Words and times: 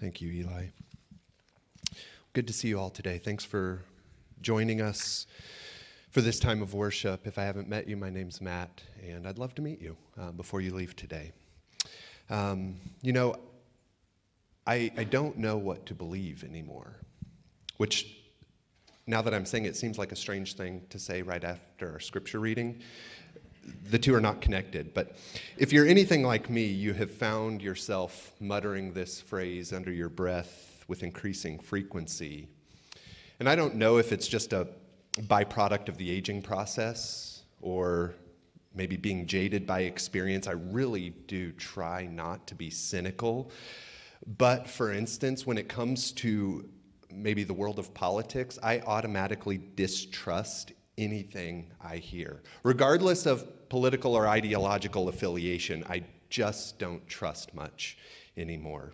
Thank 0.00 0.20
you, 0.20 0.30
Eli. 0.30 0.66
Good 2.32 2.46
to 2.46 2.52
see 2.52 2.68
you 2.68 2.78
all 2.78 2.88
today. 2.88 3.18
Thanks 3.18 3.44
for 3.44 3.82
joining 4.40 4.80
us 4.80 5.26
for 6.10 6.20
this 6.20 6.38
time 6.38 6.62
of 6.62 6.72
worship. 6.72 7.26
If 7.26 7.36
I 7.36 7.42
haven't 7.42 7.68
met 7.68 7.88
you, 7.88 7.96
my 7.96 8.08
name's 8.08 8.40
Matt, 8.40 8.80
and 9.04 9.26
I'd 9.26 9.38
love 9.38 9.56
to 9.56 9.62
meet 9.62 9.82
you 9.82 9.96
uh, 10.16 10.30
before 10.30 10.60
you 10.60 10.72
leave 10.72 10.94
today. 10.94 11.32
Um, 12.30 12.76
you 13.02 13.12
know, 13.12 13.40
I, 14.68 14.92
I 14.96 15.02
don't 15.02 15.36
know 15.36 15.56
what 15.56 15.84
to 15.86 15.94
believe 15.94 16.44
anymore, 16.44 16.94
which 17.78 18.18
now 19.08 19.20
that 19.20 19.34
I'm 19.34 19.46
saying 19.46 19.64
it 19.64 19.74
seems 19.74 19.98
like 19.98 20.12
a 20.12 20.16
strange 20.16 20.54
thing 20.54 20.82
to 20.90 20.98
say 21.00 21.22
right 21.22 21.42
after 21.42 21.90
our 21.90 21.98
scripture 21.98 22.38
reading 22.38 22.82
the 23.90 23.98
two 23.98 24.14
are 24.14 24.20
not 24.20 24.40
connected. 24.40 24.94
But 24.94 25.16
if 25.56 25.72
you're 25.72 25.86
anything 25.86 26.22
like 26.22 26.50
me, 26.50 26.64
you 26.64 26.92
have 26.94 27.10
found 27.10 27.62
yourself 27.62 28.32
muttering 28.40 28.92
this 28.92 29.20
phrase 29.20 29.72
under 29.72 29.92
your 29.92 30.08
breath 30.08 30.84
with 30.88 31.02
increasing 31.02 31.58
frequency. 31.58 32.48
And 33.40 33.48
I 33.48 33.54
don't 33.54 33.76
know 33.76 33.98
if 33.98 34.12
it's 34.12 34.26
just 34.26 34.52
a 34.52 34.68
byproduct 35.22 35.88
of 35.88 35.96
the 35.96 36.10
aging 36.10 36.42
process 36.42 37.42
or 37.60 38.14
maybe 38.74 38.96
being 38.96 39.26
jaded 39.26 39.66
by 39.66 39.80
experience. 39.80 40.46
I 40.46 40.52
really 40.52 41.10
do 41.26 41.52
try 41.52 42.06
not 42.06 42.46
to 42.46 42.54
be 42.54 42.70
cynical. 42.70 43.50
But 44.36 44.68
for 44.68 44.92
instance, 44.92 45.46
when 45.46 45.58
it 45.58 45.68
comes 45.68 46.12
to 46.12 46.68
maybe 47.10 47.44
the 47.44 47.54
world 47.54 47.78
of 47.78 47.92
politics, 47.94 48.58
I 48.62 48.80
automatically 48.80 49.60
distrust 49.74 50.72
anything 50.98 51.72
I 51.80 51.96
hear, 51.96 52.42
regardless 52.64 53.24
of 53.26 53.46
political 53.68 54.14
or 54.14 54.26
ideological 54.28 55.08
affiliation. 55.08 55.84
I 55.88 56.02
just 56.30 56.78
don't 56.78 57.06
trust 57.08 57.54
much 57.54 57.98
anymore. 58.36 58.92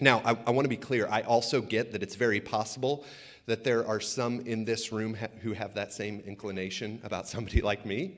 Now, 0.00 0.22
I, 0.24 0.36
I 0.46 0.50
want 0.50 0.64
to 0.64 0.68
be 0.68 0.76
clear. 0.76 1.08
I 1.10 1.22
also 1.22 1.60
get 1.60 1.92
that 1.92 2.02
it's 2.02 2.14
very 2.14 2.40
possible 2.40 3.04
that 3.46 3.64
there 3.64 3.86
are 3.86 4.00
some 4.00 4.40
in 4.40 4.64
this 4.64 4.92
room 4.92 5.14
ha- 5.14 5.26
who 5.40 5.52
have 5.52 5.74
that 5.74 5.92
same 5.92 6.22
inclination 6.26 7.00
about 7.02 7.28
somebody 7.28 7.60
like 7.70 7.84
me, 7.84 8.16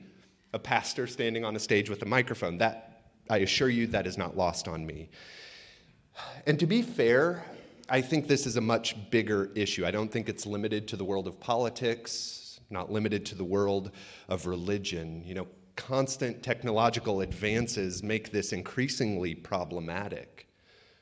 a 0.53 0.59
pastor 0.59 1.07
standing 1.07 1.43
on 1.43 1.55
a 1.55 1.59
stage 1.59 1.89
with 1.89 2.01
a 2.03 2.05
microphone. 2.05 2.57
That, 2.57 3.01
I 3.29 3.39
assure 3.39 3.69
you, 3.69 3.87
that 3.87 4.07
is 4.07 4.17
not 4.17 4.37
lost 4.37 4.67
on 4.67 4.85
me. 4.85 5.09
And 6.45 6.59
to 6.59 6.67
be 6.67 6.81
fair, 6.81 7.43
I 7.89 8.01
think 8.01 8.27
this 8.27 8.45
is 8.45 8.55
a 8.55 8.61
much 8.61 8.95
bigger 9.09 9.51
issue. 9.55 9.85
I 9.85 9.91
don't 9.91 10.11
think 10.11 10.29
it's 10.29 10.45
limited 10.45 10.87
to 10.89 10.95
the 10.95 11.03
world 11.03 11.27
of 11.27 11.39
politics, 11.39 12.59
not 12.69 12.91
limited 12.91 13.25
to 13.27 13.35
the 13.35 13.43
world 13.43 13.91
of 14.29 14.45
religion. 14.45 15.23
You 15.25 15.35
know, 15.35 15.47
constant 15.75 16.43
technological 16.43 17.21
advances 17.21 18.03
make 18.03 18.31
this 18.31 18.53
increasingly 18.53 19.35
problematic. 19.35 20.47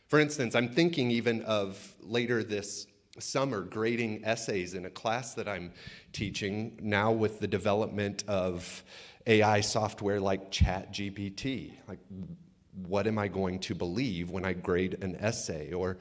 For 0.08 0.20
instance, 0.20 0.56
I'm 0.56 0.70
thinking 0.70 1.12
even 1.12 1.42
of 1.44 1.96
later 2.02 2.44
this 2.44 2.88
summer 3.20 3.62
grading 3.62 4.24
essays 4.24 4.74
in 4.74 4.86
a 4.86 4.90
class 4.90 5.34
that 5.36 5.48
I'm 5.48 5.72
teaching 6.14 6.78
now 6.82 7.12
with 7.12 7.40
the 7.40 7.48
development 7.48 8.24
of 8.28 8.84
AI 9.28 9.62
software 9.62 10.20
like 10.20 10.52
ChatGPT. 10.52 11.74
Like, 11.88 12.00
what 12.88 13.08
am 13.08 13.18
I 13.18 13.28
going 13.28 13.60
to 13.60 13.76
believe 13.76 14.30
when 14.30 14.46
I 14.46 14.54
grade 14.54 15.04
an 15.04 15.16
essay? 15.18 15.74
Or 15.74 15.98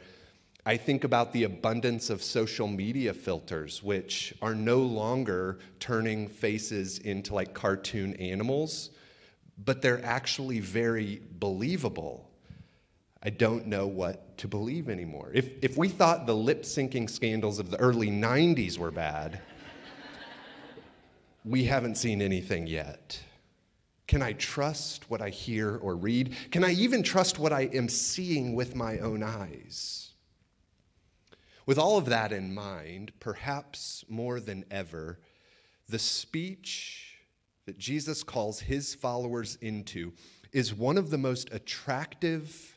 I 0.66 0.76
think 0.76 1.04
about 1.04 1.32
the 1.32 1.44
abundance 1.44 2.10
of 2.10 2.22
social 2.22 2.68
media 2.68 3.14
filters, 3.14 3.82
which 3.82 4.34
are 4.42 4.54
no 4.54 4.78
longer 4.78 5.58
turning 5.78 6.28
faces 6.28 6.98
into 6.98 7.34
like 7.34 7.54
cartoon 7.54 8.14
animals, 8.16 8.90
but 9.64 9.80
they're 9.80 10.04
actually 10.04 10.60
very 10.60 11.22
believable. 11.38 12.30
I 13.22 13.30
don't 13.30 13.66
know 13.66 13.86
what 13.86 14.36
to 14.38 14.48
believe 14.48 14.88
anymore. 14.88 15.30
If, 15.32 15.50
if 15.62 15.76
we 15.78 15.88
thought 15.88 16.26
the 16.26 16.34
lip 16.34 16.62
syncing 16.62 17.08
scandals 17.08 17.58
of 17.58 17.70
the 17.70 17.78
early 17.78 18.10
90s 18.10 18.76
were 18.78 18.90
bad, 18.90 19.40
we 21.44 21.64
haven't 21.64 21.96
seen 21.96 22.20
anything 22.20 22.66
yet. 22.66 23.18
Can 24.06 24.22
I 24.22 24.32
trust 24.34 25.08
what 25.10 25.22
I 25.22 25.30
hear 25.30 25.76
or 25.78 25.96
read? 25.96 26.34
Can 26.50 26.64
I 26.64 26.72
even 26.72 27.02
trust 27.02 27.38
what 27.38 27.52
I 27.52 27.62
am 27.72 27.88
seeing 27.88 28.54
with 28.54 28.74
my 28.74 28.98
own 28.98 29.22
eyes? 29.22 30.09
With 31.70 31.78
all 31.78 31.98
of 31.98 32.06
that 32.06 32.32
in 32.32 32.52
mind, 32.52 33.12
perhaps 33.20 34.04
more 34.08 34.40
than 34.40 34.64
ever, 34.72 35.20
the 35.88 36.00
speech 36.00 37.14
that 37.64 37.78
Jesus 37.78 38.24
calls 38.24 38.58
his 38.58 38.92
followers 38.92 39.56
into 39.60 40.12
is 40.50 40.74
one 40.74 40.98
of 40.98 41.10
the 41.10 41.18
most 41.18 41.48
attractive 41.52 42.76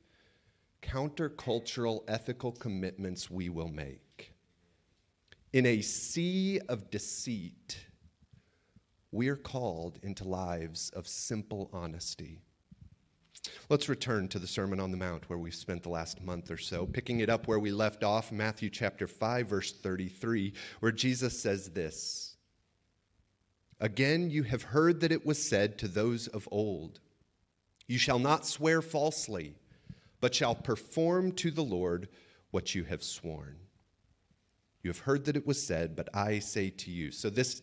countercultural 0.83 2.03
ethical 2.07 2.51
commitments 2.51 3.31
we 3.31 3.49
will 3.49 3.67
make. 3.67 4.31
In 5.53 5.65
a 5.65 5.81
sea 5.81 6.59
of 6.69 6.91
deceit, 6.91 7.87
we 9.11 9.27
are 9.27 9.35
called 9.35 9.97
into 10.03 10.23
lives 10.23 10.91
of 10.91 11.07
simple 11.07 11.67
honesty. 11.73 12.43
Let's 13.69 13.89
return 13.89 14.27
to 14.29 14.39
the 14.39 14.47
Sermon 14.47 14.79
on 14.79 14.91
the 14.91 14.97
Mount 14.97 15.29
where 15.29 15.39
we've 15.39 15.55
spent 15.55 15.83
the 15.83 15.89
last 15.89 16.21
month 16.21 16.51
or 16.51 16.57
so, 16.57 16.85
picking 16.85 17.19
it 17.19 17.29
up 17.29 17.47
where 17.47 17.59
we 17.59 17.71
left 17.71 18.03
off, 18.03 18.31
Matthew 18.31 18.69
chapter 18.69 19.07
5, 19.07 19.47
verse 19.47 19.71
33, 19.71 20.53
where 20.79 20.91
Jesus 20.91 21.41
says 21.41 21.69
this 21.69 22.35
Again, 23.79 24.29
you 24.29 24.43
have 24.43 24.63
heard 24.63 25.01
that 25.01 25.11
it 25.11 25.25
was 25.25 25.43
said 25.43 25.77
to 25.79 25.87
those 25.87 26.27
of 26.27 26.47
old, 26.51 26.99
You 27.87 27.97
shall 27.97 28.19
not 28.19 28.45
swear 28.45 28.81
falsely, 28.81 29.55
but 30.21 30.33
shall 30.33 30.55
perform 30.55 31.31
to 31.33 31.51
the 31.51 31.63
Lord 31.63 32.07
what 32.51 32.73
you 32.75 32.83
have 32.85 33.03
sworn. 33.03 33.57
You 34.83 34.89
have 34.89 34.99
heard 34.99 35.23
that 35.25 35.37
it 35.37 35.47
was 35.47 35.65
said, 35.65 35.95
but 35.95 36.09
I 36.13 36.39
say 36.39 36.69
to 36.69 36.91
you. 36.91 37.09
So, 37.09 37.29
this 37.29 37.61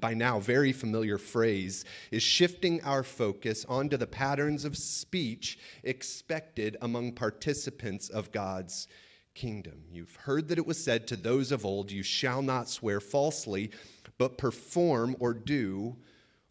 by 0.00 0.12
now 0.12 0.38
very 0.38 0.70
familiar 0.70 1.16
phrase 1.16 1.86
is 2.10 2.22
shifting 2.22 2.82
our 2.84 3.02
focus 3.02 3.64
onto 3.70 3.96
the 3.96 4.06
patterns 4.06 4.66
of 4.66 4.76
speech 4.76 5.58
expected 5.84 6.76
among 6.82 7.12
participants 7.12 8.10
of 8.10 8.30
God's 8.32 8.86
kingdom. 9.34 9.82
You've 9.90 10.14
heard 10.16 10.46
that 10.48 10.58
it 10.58 10.66
was 10.66 10.82
said 10.82 11.06
to 11.06 11.16
those 11.16 11.52
of 11.52 11.64
old, 11.64 11.90
You 11.90 12.02
shall 12.02 12.42
not 12.42 12.68
swear 12.68 13.00
falsely, 13.00 13.70
but 14.18 14.36
perform 14.36 15.16
or 15.20 15.32
do 15.32 15.96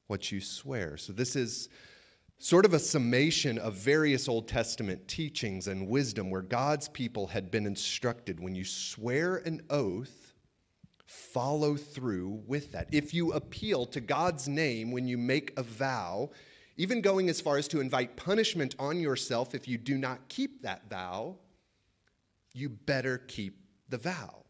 what 0.07 0.31
you 0.31 0.41
swear. 0.41 0.97
So, 0.97 1.13
this 1.13 1.35
is 1.35 1.69
sort 2.39 2.65
of 2.65 2.73
a 2.73 2.79
summation 2.79 3.57
of 3.57 3.73
various 3.73 4.29
Old 4.29 4.47
Testament 4.47 5.07
teachings 5.07 5.67
and 5.67 5.87
wisdom 5.87 6.29
where 6.29 6.41
God's 6.41 6.87
people 6.89 7.27
had 7.27 7.49
been 7.49 7.65
instructed 7.65 8.39
when 8.39 8.53
you 8.53 8.63
swear 8.63 9.37
an 9.37 9.61
oath, 9.69 10.33
follow 11.05 11.75
through 11.75 12.43
with 12.45 12.71
that. 12.73 12.87
If 12.91 13.13
you 13.13 13.33
appeal 13.33 13.85
to 13.87 13.99
God's 13.99 14.47
name 14.47 14.91
when 14.91 15.07
you 15.07 15.17
make 15.17 15.57
a 15.57 15.63
vow, 15.63 16.29
even 16.77 17.01
going 17.01 17.27
as 17.29 17.41
far 17.41 17.57
as 17.57 17.67
to 17.69 17.81
invite 17.81 18.15
punishment 18.15 18.75
on 18.77 18.99
yourself 18.99 19.55
if 19.55 19.67
you 19.67 19.77
do 19.77 19.97
not 19.97 20.27
keep 20.27 20.61
that 20.61 20.87
vow, 20.89 21.35
you 22.53 22.69
better 22.69 23.17
keep 23.17 23.59
the 23.89 23.97
vow. 23.97 24.43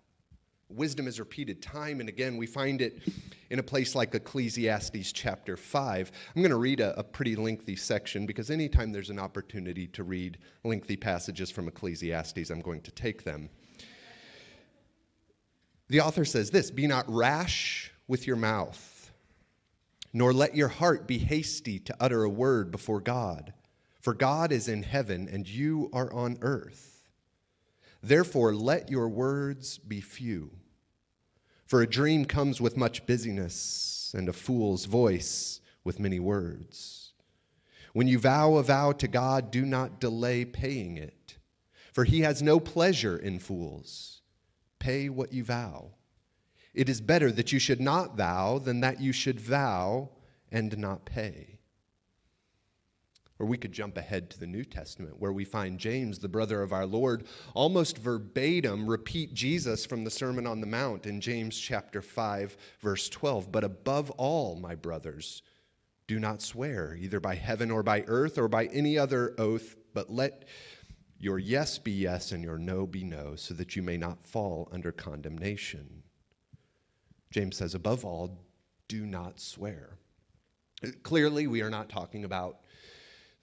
Wisdom 0.69 1.07
is 1.07 1.19
repeated 1.19 1.61
time 1.61 2.01
and 2.01 2.09
again. 2.09 2.35
We 2.35 2.45
find 2.45 2.81
it 2.81 3.01
in 3.50 3.59
a 3.59 3.63
place 3.63 3.95
like 3.95 4.13
Ecclesiastes 4.13 5.13
chapter 5.13 5.55
5. 5.55 6.11
I'm 6.35 6.41
going 6.41 6.50
to 6.50 6.57
read 6.57 6.81
a, 6.81 6.97
a, 7.00 7.03
pretty 7.03 7.38
lengthy 7.38 7.78
section 7.78 8.25
because 8.25 8.51
anytime 8.51 8.91
there's 8.91 9.09
an 9.09 9.19
opportunity 9.19 9.88
to 9.88 10.03
read 10.03 10.38
lengthy 10.66 10.97
passages 10.97 11.50
from 11.50 11.69
Ecclesiastes, 11.69 12.50
I'm 12.50 12.59
going 12.59 12.81
to 12.81 12.91
take 12.91 13.23
them. 13.23 13.50
The 15.88 16.01
author 16.01 16.25
says 16.25 16.51
this 16.51 16.69
Be 16.69 16.85
not 16.85 17.06
rash 17.07 17.91
with 18.09 18.27
your 18.27 18.35
mouth, 18.35 19.11
nor 20.11 20.33
let 20.33 20.53
your 20.53 20.67
heart 20.67 21.07
be 21.07 21.17
hasty 21.17 21.79
to 21.79 21.95
utter 22.01 22.23
a 22.23 22.29
word 22.29 22.72
before 22.72 23.00
God. 23.00 23.53
For 24.01 24.13
God 24.13 24.51
is 24.51 24.67
in 24.67 24.83
heaven, 24.83 25.29
and 25.31 25.47
you 25.47 25.89
are 25.94 26.11
on 26.13 26.38
earth. 26.41 26.96
Therefore, 28.01 28.53
let 28.53 28.89
your 28.89 29.09
words 29.09 29.77
be 29.77 30.01
few. 30.01 30.51
For 31.65 31.81
a 31.81 31.89
dream 31.89 32.25
comes 32.25 32.61
with 32.61 32.77
much 32.77 33.05
busyness, 33.05 34.13
and 34.17 34.29
a 34.29 34.33
fool's 34.33 34.85
voice 34.85 35.59
with 35.83 35.99
many 35.99 36.19
words. 36.19 37.13
When 37.94 38.07
you 38.07 38.19
vow 38.19 38.55
a 38.55 38.63
vow 38.63 38.91
to 38.94 39.07
God, 39.07 39.51
do 39.51 39.65
not 39.65 39.99
delay 39.99 40.45
paying 40.45 40.97
it, 40.97 41.38
for 41.94 42.03
he 42.03 42.21
has 42.21 42.41
no 42.41 42.59
pleasure 42.59 43.17
in 43.17 43.39
fools. 43.39 44.21
Pay 44.79 45.09
what 45.09 45.33
you 45.33 45.44
vow. 45.44 45.91
It 46.73 46.89
is 46.89 47.01
better 47.01 47.31
that 47.31 47.51
you 47.51 47.59
should 47.59 47.81
not 47.81 48.15
vow 48.15 48.59
than 48.59 48.81
that 48.81 49.01
you 49.01 49.11
should 49.11 49.39
vow 49.39 50.09
and 50.51 50.77
not 50.77 51.05
pay. 51.05 51.56
Or 53.39 53.45
we 53.45 53.57
could 53.57 53.72
jump 53.72 53.98
ahead 53.98 54.30
to 54.31 54.39
the 54.39 54.48
New 54.48 54.63
Testament, 54.63 55.19
where 55.19 55.31
we 55.31 55.45
find 55.45 55.80
James, 55.80 56.18
the 56.18 56.28
brother 56.28 56.63
of 56.63 56.74
our 56.74 56.88
Lord, 56.88 57.25
almost 57.54 58.00
verbatim 58.00 58.89
repeat 58.89 59.34
Jesus 59.34 59.86
from 59.86 60.04
the 60.04 60.10
Sermon 60.10 60.48
on 60.48 60.60
the 60.60 60.66
Mount 60.66 61.06
in 61.06 61.22
James 61.22 61.57
chapter 61.57 62.01
5, 62.01 62.57
verse 62.81 63.10
12. 63.10 63.51
But 63.51 63.63
above 63.63 64.10
all, 64.12 64.56
my 64.56 64.74
brothers, 64.74 65.44
do 66.07 66.19
not 66.19 66.42
swear, 66.42 66.95
either 67.00 67.19
by 67.19 67.36
heaven 67.36 67.69
or 67.69 67.84
by 67.84 68.04
earth 68.07 68.39
or 68.39 68.48
by 68.48 68.66
any 68.68 68.98
other 68.98 69.36
oath, 69.38 69.75
but 69.94 70.10
let 70.10 70.45
your 71.19 71.38
yes 71.38 71.78
be 71.78 71.92
yes 71.92 72.31
and 72.31 72.44
your 72.44 72.57
no 72.57 72.88
be 72.88 73.04
no, 73.04 73.36
so 73.36 73.54
that 73.54 73.75
you 73.75 73.83
may 73.83 73.98
not 73.98 74.24
fall 74.24 74.68
under 74.72 74.92
condemnation. 74.92 76.01
James 77.30 77.57
says, 77.57 77.75
above 77.75 78.06
all, 78.06 78.40
do 78.88 79.06
not 79.06 79.40
swear. 79.40 79.98
Clearly, 81.04 81.48
we 81.48 81.62
are 81.62 81.69
not 81.69 81.90
talking 81.90 82.24
about 82.24 82.60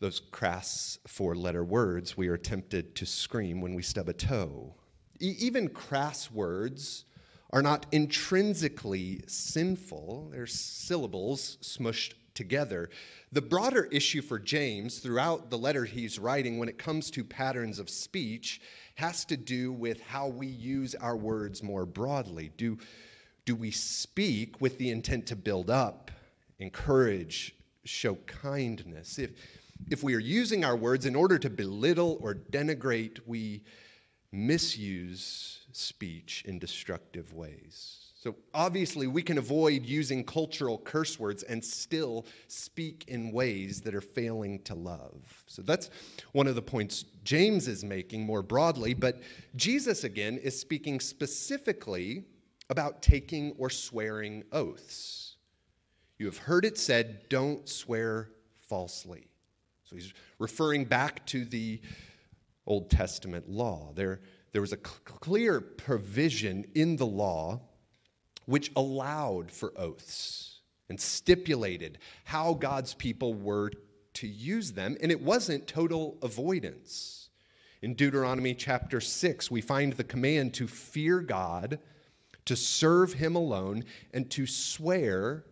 those 0.05 0.21
crass 0.21 0.99
four 1.07 1.35
letter 1.35 1.65
words 1.65 2.15
we 2.15 2.29
are 2.29 2.37
tempted 2.37 2.95
to 2.95 3.07
scream 3.07 3.63
when 3.63 3.75
we 3.75 3.83
stub 3.83 4.07
a 4.11 4.13
toe. 4.13 4.75
E- 5.19 5.35
even 5.39 5.67
crass 5.67 6.31
words 6.31 7.07
are 7.55 7.63
not 7.63 7.87
intrinsically 7.91 9.23
sinful, 9.27 10.29
they're 10.31 10.47
syllables 10.47 11.57
smushed 11.63 12.13
together. 12.35 12.91
The 13.33 13.41
broader 13.41 13.85
issue 13.85 14.21
for 14.21 14.39
James 14.39 14.99
throughout 14.99 15.49
the 15.49 15.57
letter 15.57 15.87
he's 15.87 16.19
writing 16.19 16.59
when 16.59 16.69
it 16.69 16.77
comes 16.77 17.11
to 17.13 17.25
patterns 17.25 17.79
of 17.79 17.89
speech 17.89 18.61
has 18.97 19.25
to 19.25 19.39
do 19.39 19.73
with 19.73 20.03
how 20.03 20.29
we 20.29 20.49
use 20.49 20.95
our 20.97 21.17
words 21.17 21.63
more 21.63 21.87
broadly. 21.87 22.51
Do, 22.59 22.77
do 23.47 23.57
we 23.57 23.71
speak 23.71 24.61
with 24.61 24.77
the 24.77 24.91
intent 24.91 25.25
to 25.29 25.37
build 25.37 25.71
up, 25.71 26.11
encourage, 26.59 27.55
show 27.87 28.17
kindness? 28.27 29.19
If, 29.19 29.31
if 29.91 30.03
we 30.03 30.15
are 30.15 30.21
using 30.21 30.65
our 30.65 30.77
words 30.77 31.07
in 31.07 31.15
order 31.15 31.39
to 31.39 31.51
belittle 31.51 32.19
or 32.21 32.35
denigrate, 32.35 33.19
we 33.27 33.63
misuse 34.33 35.61
speech 35.73 36.43
in 36.47 36.59
destructive 36.59 37.33
ways. 37.35 38.13
So, 38.17 38.35
obviously, 38.55 39.07
we 39.07 39.23
can 39.23 39.37
avoid 39.37 39.85
using 39.85 40.25
cultural 40.25 40.79
curse 40.79 41.21
words 41.21 41.43
and 41.43 41.63
still 41.63 42.25
speak 42.49 43.05
in 43.09 43.33
ways 43.33 43.83
that 43.83 43.95
are 43.95 44.01
failing 44.01 44.63
to 44.63 44.75
love. 44.75 45.45
So, 45.47 45.61
that's 45.61 45.91
one 46.33 46.47
of 46.47 46.55
the 46.55 46.63
points 46.63 47.05
James 47.25 47.69
is 47.69 47.85
making 47.85 48.25
more 48.25 48.43
broadly. 48.43 48.95
But 48.95 49.21
Jesus, 49.57 50.05
again, 50.05 50.39
is 50.39 50.59
speaking 50.59 51.01
specifically 51.01 52.25
about 52.71 53.03
taking 53.03 53.53
or 53.59 53.69
swearing 53.69 54.43
oaths. 54.53 55.37
You 56.19 56.25
have 56.25 56.39
heard 56.39 56.65
it 56.65 56.79
said, 56.79 57.29
don't 57.29 57.69
swear 57.69 58.31
falsely. 58.57 59.27
So, 59.85 59.97
he's 59.97 60.13
referring 60.39 60.85
back 60.87 61.25
to 61.27 61.45
the 61.45 61.81
Old 62.67 62.91
Testament 62.91 63.49
law. 63.49 63.93
There, 63.95 64.21
there 64.53 64.63
was 64.63 64.73
a 64.73 64.79
clear 64.79 65.61
provision 65.61 66.65
in 66.75 66.97
the 66.97 67.07
law 67.07 67.61
which 68.47 68.71
allowed 68.77 69.51
for 69.51 69.73
oaths 69.79 70.61
and 70.89 71.01
stipulated 71.01 71.99
how 72.25 72.55
God's 72.55 72.95
people 72.95 73.35
were 73.35 73.71
to 74.15 74.29
use 74.29 74.73
them, 74.73 74.97
and 75.01 75.11
it 75.11 75.21
wasn't 75.21 75.67
total 75.67 76.17
avoidance. 76.23 77.31
In 77.83 77.95
Deuteronomy 77.95 78.55
chapter 78.55 79.01
6, 79.01 79.51
we 79.51 79.61
find 79.61 79.93
the 79.93 80.05
command 80.05 80.55
to 80.55 80.67
fear 80.67 81.21
God, 81.21 81.79
to 82.45 82.57
serve 82.57 83.13
Him 83.13 83.35
alone, 83.35 83.85
and 84.13 84.31
to 84.31 84.47
swear 84.47 85.45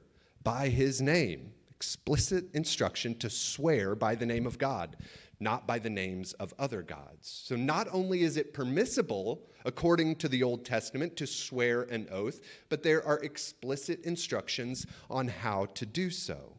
by 0.42 0.68
His 0.68 1.02
name. 1.02 1.52
Explicit 1.82 2.44
instruction 2.54 3.12
to 3.16 3.28
swear 3.28 3.96
by 3.96 4.14
the 4.14 4.24
name 4.24 4.46
of 4.46 4.56
God 4.56 4.96
not 5.40 5.66
by 5.66 5.80
the 5.80 5.90
names 5.90 6.32
of 6.34 6.54
other 6.60 6.80
gods. 6.80 7.42
So, 7.44 7.56
not 7.56 7.88
only 7.90 8.22
is 8.22 8.36
it 8.36 8.54
permissible, 8.54 9.42
according 9.64 10.14
to 10.16 10.28
the 10.28 10.44
Old 10.44 10.64
Testament, 10.64 11.16
to 11.16 11.26
swear 11.26 11.82
an 11.82 12.06
oath, 12.12 12.40
but 12.68 12.84
there 12.84 13.04
are 13.04 13.18
explicit 13.24 14.04
instructions 14.04 14.86
on 15.10 15.26
how 15.26 15.66
to 15.74 15.84
do 15.84 16.08
so. 16.08 16.56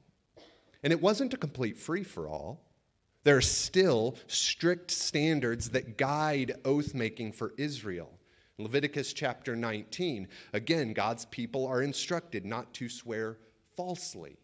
And 0.83 0.91
it 0.91 1.01
wasn't 1.01 1.33
a 1.33 1.37
complete 1.37 1.77
free 1.77 2.03
for 2.03 2.27
all. 2.27 2.59
There 3.23 3.37
are 3.37 3.41
still 3.41 4.17
strict 4.27 4.91
standards 4.91 5.69
that 5.69 5.97
guide 5.97 6.57
oath 6.65 6.93
making 6.93 7.31
for 7.31 7.53
Israel. 7.57 8.11
Leviticus 8.57 9.13
chapter 9.13 9.55
19, 9.55 10.27
again, 10.51 10.91
God's 10.91 11.23
people 11.27 11.65
are 11.65 11.81
instructed 11.81 12.45
not 12.45 12.73
to 12.73 12.89
swear 12.89 13.37
falsely 13.77 14.37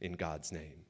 in 0.00 0.12
God's 0.12 0.52
name. 0.52 0.84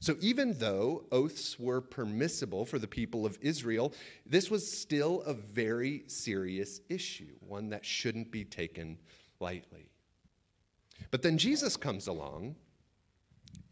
So, 0.00 0.16
even 0.20 0.52
though 0.58 1.04
oaths 1.10 1.58
were 1.58 1.80
permissible 1.80 2.66
for 2.66 2.78
the 2.78 2.86
people 2.86 3.24
of 3.24 3.38
Israel, 3.40 3.94
this 4.26 4.50
was 4.50 4.70
still 4.70 5.22
a 5.22 5.32
very 5.32 6.04
serious 6.06 6.80
issue, 6.88 7.34
one 7.40 7.70
that 7.70 7.84
shouldn't 7.84 8.30
be 8.30 8.44
taken 8.44 8.98
lightly. 9.40 9.88
But 11.10 11.22
then 11.22 11.38
Jesus 11.38 11.76
comes 11.76 12.08
along, 12.08 12.56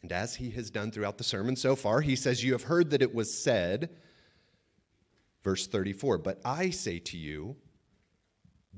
and 0.03 0.13
as 0.13 0.35
he 0.35 0.51
has 0.51 0.71
done 0.71 0.91
throughout 0.91 1.19
the 1.19 1.25
sermon 1.25 1.57
so 1.57 1.77
far, 1.77 2.01
he 2.01 2.17
says, 2.17 2.43
You 2.43 2.53
have 2.53 2.63
heard 2.63 2.91
that 2.91 3.03
it 3.03 3.15
was 3.15 3.33
said, 3.33 3.91
verse 5.43 5.67
34, 5.67 6.19
but 6.19 6.41
I 6.45 6.71
say 6.71 6.99
to 7.01 7.19
you, 7.19 7.57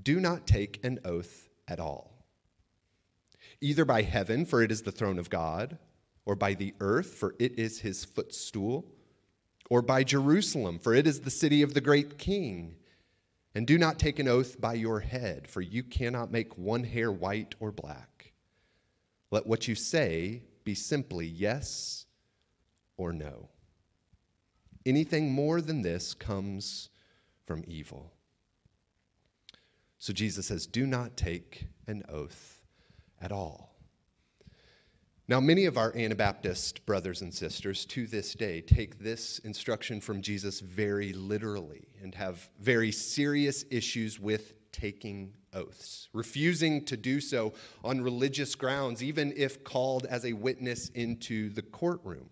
do 0.03 0.21
not 0.21 0.47
take 0.47 0.85
an 0.85 1.01
oath 1.05 1.49
at 1.69 1.81
all, 1.81 2.16
either 3.67 3.85
by 3.85 4.03
heaven, 4.03 4.47
for 4.47 4.63
it 4.63 4.71
is 4.71 4.83
the 4.83 4.93
throne 4.93 5.19
of 5.19 5.29
God 5.29 5.77
or 6.25 6.37
by 6.37 6.55
the 6.55 6.73
earth, 6.81 7.15
for 7.15 7.35
it 7.39 7.59
is 7.59 7.81
his 7.81 8.05
footstool, 8.05 8.85
or 9.71 9.83
by 9.83 10.05
Jerusalem, 10.05 10.79
for 10.79 10.95
it 10.95 11.07
is 11.07 11.21
the 11.21 11.31
city 11.31 11.63
of 11.63 11.75
the 11.75 11.81
great 11.81 12.19
king. 12.19 12.77
And 13.55 13.67
do 13.67 13.79
not 13.79 13.99
take 13.99 14.19
an 14.19 14.29
oath 14.29 14.61
by 14.61 14.75
your 14.75 15.01
head, 15.01 15.49
for 15.49 15.61
you 15.61 15.83
cannot 15.83 16.31
make 16.31 16.59
one 16.59 16.85
hair 16.85 17.11
white 17.11 17.55
or 17.59 17.73
black. 17.73 18.33
Let 19.31 19.47
what 19.47 19.67
you 19.67 19.75
say 19.75 20.43
be 20.65 20.75
simply 20.75 21.27
yes 21.27 22.07
or 22.97 23.13
no. 23.13 23.49
Anything 24.85 25.33
more 25.33 25.61
than 25.61 25.83
this 25.83 26.15
comes 26.15 26.91
from 27.47 27.65
evil. 27.67 28.13
So 29.99 30.13
Jesus 30.13 30.47
says, 30.47 30.67
Do 30.67 30.87
not 30.87 31.17
take 31.17 31.67
an 31.89 32.05
oath 32.09 32.56
at 33.21 33.33
all. 33.33 33.77
Now, 35.29 35.41
many 35.41 35.65
of 35.65 35.77
our 35.77 35.93
Anabaptist 35.97 36.87
brothers 36.87 37.23
and 37.23 37.35
sisters 37.35 37.85
to 37.87 38.07
this 38.07 38.33
day 38.35 38.61
take 38.61 39.01
this 39.01 39.41
instruction 39.41 40.01
from 40.01 40.23
Jesus 40.23 40.61
very 40.61 41.13
literally 41.13 41.89
and 42.01 42.15
have 42.15 42.49
very 42.61 42.93
serious 42.93 43.65
issues 43.69 44.21
with 44.21 44.55
taking 44.71 45.33
oaths, 45.53 46.09
refusing 46.13 46.85
to 46.85 46.97
do 46.97 47.21
so 47.21 47.55
on 47.83 48.01
religious 48.01 48.55
grounds, 48.55 49.03
even 49.03 49.33
if 49.37 49.65
called 49.65 50.07
as 50.07 50.25
a 50.27 50.33
witness 50.33 50.91
into 50.91 51.49
the 51.49 51.63
courtroom. 51.63 52.31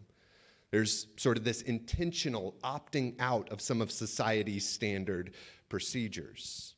There's 0.71 1.09
sort 1.17 1.37
of 1.37 1.43
this 1.45 1.63
intentional 1.63 2.55
opting 2.63 3.15
out 3.19 3.49
of 3.51 3.61
some 3.61 3.81
of 3.81 3.91
society's 3.91 4.69
standard 4.69 5.35
procedures. 5.69 6.74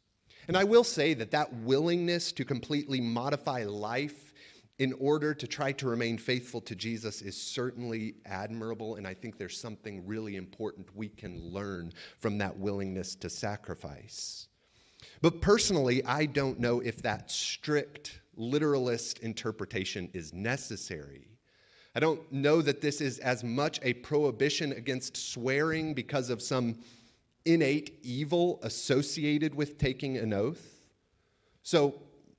And 0.49 0.57
I 0.57 0.65
will 0.65 0.85
say 0.85 1.15
that 1.15 1.31
that 1.33 1.53
willingness 1.55 2.33
to 2.33 2.45
completely 2.45 3.01
modify 3.01 3.65
life 3.65 4.33
in 4.79 4.93
order 4.95 5.33
to 5.33 5.47
try 5.47 5.73
to 5.73 5.89
remain 5.89 6.19
faithful 6.19 6.61
to 6.61 6.77
Jesus 6.77 7.23
is 7.23 7.41
certainly 7.41 8.15
admirable, 8.27 8.97
and 8.97 9.07
I 9.07 9.15
think 9.15 9.39
there's 9.39 9.59
something 9.59 10.07
really 10.07 10.37
important 10.37 10.95
we 10.95 11.09
can 11.09 11.41
learn 11.41 11.93
from 12.19 12.37
that 12.39 12.57
willingness 12.57 13.15
to 13.17 13.31
sacrifice. 13.31 14.49
But 15.23 15.41
personally, 15.41 16.05
I 16.05 16.27
don't 16.27 16.61
know 16.61 16.81
if 16.81 17.01
that 17.03 17.31
strict 17.31 18.21
literalist 18.37 19.21
interpretation 19.21 20.11
is 20.13 20.35
necessary. 20.35 21.27
I 21.95 22.01
don't 22.01 22.31
know 22.31 22.61
that 22.61 22.83
this 22.83 23.01
is 23.01 23.19
as 23.21 23.43
much 23.43 23.81
a 23.83 23.95
prohibition 23.95 24.73
against 24.73 25.17
swearing 25.17 25.95
because 25.95 26.29
of 26.29 26.43
some 26.43 26.79
innate 27.47 27.99
evil 28.03 28.59
associated 28.63 29.55
with 29.55 29.79
taking 29.79 30.17
an 30.17 30.33
oath. 30.33 30.87
So, 31.63 31.95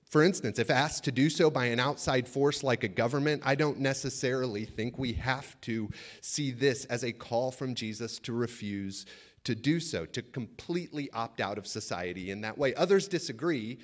for 0.10 0.24
instance, 0.24 0.58
if 0.58 0.70
asked 0.70 1.04
to 1.06 1.12
do 1.12 1.30
so 1.30 1.50
by 1.50 1.66
an 1.66 1.80
outside 1.80 2.28
force 2.28 2.64
like 2.64 2.84
a 2.84 2.88
government, 2.88 3.42
I 3.46 3.56
don't 3.56 3.80
necessarily 3.80 4.64
think 4.64 4.98
we 4.98 5.14
have 5.14 5.60
to 5.62 5.90
see 6.22 6.52
this 6.52 6.86
as 6.86 7.04
a 7.04 7.12
call 7.12 7.52
from 7.52 7.76
Jesus 7.76 8.20
to 8.20 8.34
refuse 8.34 9.06
to 9.44 9.56
do 9.56 9.80
so, 9.80 10.06
to 10.06 10.22
completely 10.22 11.10
opt 11.12 11.40
out 11.40 11.58
of 11.58 11.66
society 11.66 12.32
in 12.32 12.42
that 12.42 12.58
way. 12.58 12.76
Others 12.76 13.08
disagree, 13.08 13.80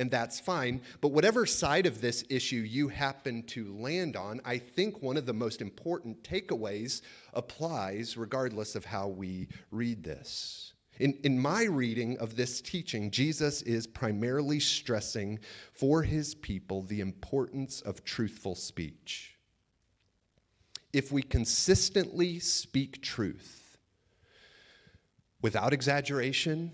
and 0.00 0.10
that's 0.10 0.40
fine. 0.40 0.80
But 1.02 1.12
whatever 1.12 1.44
side 1.44 1.84
of 1.84 2.00
this 2.00 2.24
issue 2.30 2.56
you 2.56 2.88
happen 2.88 3.42
to 3.48 3.72
land 3.74 4.16
on, 4.16 4.40
I 4.46 4.56
think 4.56 5.02
one 5.02 5.18
of 5.18 5.26
the 5.26 5.34
most 5.34 5.60
important 5.60 6.22
takeaways 6.24 7.02
applies 7.34 8.16
regardless 8.16 8.74
of 8.74 8.84
how 8.84 9.08
we 9.08 9.46
read 9.70 10.02
this. 10.02 10.72
In, 11.00 11.18
in 11.22 11.38
my 11.38 11.64
reading 11.64 12.18
of 12.18 12.34
this 12.34 12.62
teaching, 12.62 13.10
Jesus 13.10 13.60
is 13.62 13.86
primarily 13.86 14.58
stressing 14.58 15.38
for 15.72 16.02
his 16.02 16.34
people 16.34 16.82
the 16.82 17.00
importance 17.00 17.82
of 17.82 18.02
truthful 18.02 18.54
speech. 18.54 19.36
If 20.94 21.12
we 21.12 21.22
consistently 21.22 22.38
speak 22.38 23.02
truth 23.02 23.78
without 25.42 25.74
exaggeration, 25.74 26.72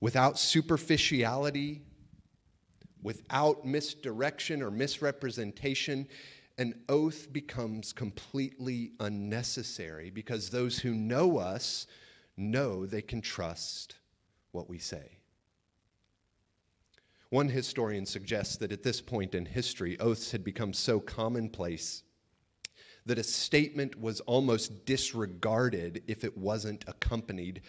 without 0.00 0.38
superficiality, 0.38 1.82
without 3.02 3.64
misdirection 3.64 4.62
or 4.62 4.70
misrepresentation, 4.70 6.06
an 6.58 6.74
oath 6.88 7.32
becomes 7.32 7.92
completely 7.92 8.92
unnecessary 9.00 10.10
because 10.10 10.50
those 10.50 10.78
who 10.78 10.94
know 10.94 11.38
us 11.38 11.86
know 12.36 12.86
they 12.86 13.02
can 13.02 13.20
trust 13.20 13.96
what 14.52 14.68
we 14.68 14.78
say. 14.78 15.16
One 17.30 17.48
historian 17.48 18.04
suggests 18.04 18.56
that 18.56 18.72
at 18.72 18.82
this 18.82 19.00
point 19.00 19.34
in 19.34 19.46
history, 19.46 19.98
oaths 20.00 20.32
had 20.32 20.42
become 20.42 20.72
so 20.72 20.98
commonplace 20.98 22.02
that 23.06 23.18
a 23.18 23.22
statement 23.22 23.98
was 23.98 24.20
almost 24.20 24.84
disregarded 24.84 26.02
if 26.06 26.24
it 26.24 26.36
wasn't 26.36 26.84
accompanied 26.88 27.62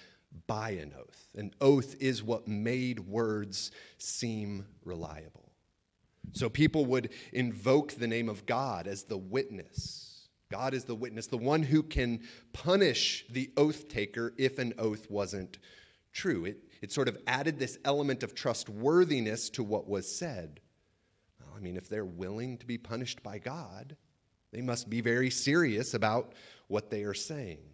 by 0.47 0.71
an 0.71 0.93
oath. 0.97 1.27
An 1.35 1.53
oath 1.61 1.95
is 1.99 2.23
what 2.23 2.47
made 2.47 2.99
words 2.99 3.71
seem 3.97 4.65
reliable. 4.85 5.51
So 6.33 6.49
people 6.49 6.85
would 6.85 7.09
invoke 7.33 7.93
the 7.93 8.07
name 8.07 8.29
of 8.29 8.45
God 8.45 8.87
as 8.87 9.03
the 9.03 9.17
witness. 9.17 10.29
God 10.49 10.73
is 10.73 10.83
the 10.83 10.95
witness, 10.95 11.27
the 11.27 11.37
one 11.37 11.63
who 11.63 11.81
can 11.81 12.21
punish 12.53 13.25
the 13.29 13.51
oath 13.57 13.87
taker 13.87 14.33
if 14.37 14.59
an 14.59 14.73
oath 14.77 15.09
wasn't 15.09 15.59
true. 16.13 16.45
It, 16.45 16.57
it 16.81 16.91
sort 16.91 17.07
of 17.07 17.17
added 17.27 17.57
this 17.57 17.77
element 17.85 18.23
of 18.23 18.35
trustworthiness 18.35 19.49
to 19.51 19.63
what 19.63 19.87
was 19.87 20.13
said. 20.13 20.59
Well, 21.39 21.55
I 21.55 21.59
mean, 21.61 21.77
if 21.77 21.89
they're 21.89 22.05
willing 22.05 22.57
to 22.57 22.65
be 22.65 22.77
punished 22.77 23.23
by 23.23 23.39
God, 23.39 23.95
they 24.51 24.61
must 24.61 24.89
be 24.89 25.01
very 25.01 25.29
serious 25.29 25.93
about 25.93 26.33
what 26.67 26.89
they 26.89 27.03
are 27.03 27.13
saying. 27.13 27.70